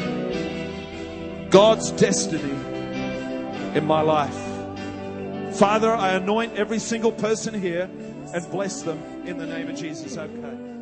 God's 1.51 1.91
destiny 1.93 2.53
in 3.76 3.84
my 3.86 4.01
life. 4.01 4.34
Father, 5.57 5.95
I 5.95 6.14
anoint 6.14 6.57
every 6.57 6.78
single 6.78 7.12
person 7.12 7.61
here 7.61 7.91
and 8.32 8.51
bless 8.51 8.82
them 8.82 8.99
in 9.26 9.36
the 9.36 9.47
name 9.47 9.68
of 9.68 9.76
Jesus. 9.76 10.16
Okay. 10.16 10.78